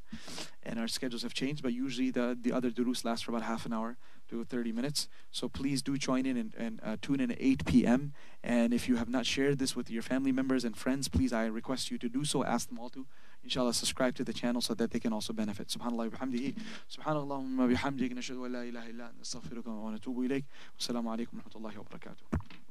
[0.64, 3.66] and our schedules have changed but usually the the other durus last for about half
[3.66, 3.98] an hour
[4.30, 5.08] to 30 minutes.
[5.32, 8.14] So please do join in and, and uh, tune in at 8 p.m.
[8.44, 11.46] And if you have not shared this with your family members and friends, please, I
[11.46, 12.44] request you to do so.
[12.44, 13.06] Ask them all to,
[13.44, 15.68] inshallah, subscribe to the channel so that they can also benefit.
[15.68, 16.56] Subhanallah wa bihamdihi.
[16.92, 18.14] Subhanallah wa bihamdihi.
[18.14, 19.10] Nashadu wa la ilaha illa.
[19.20, 20.46] Nastaghfiruka wa natubu ilayk.
[20.80, 22.65] Wassalamu alaikum wa rahmatullahi wa barakatuh.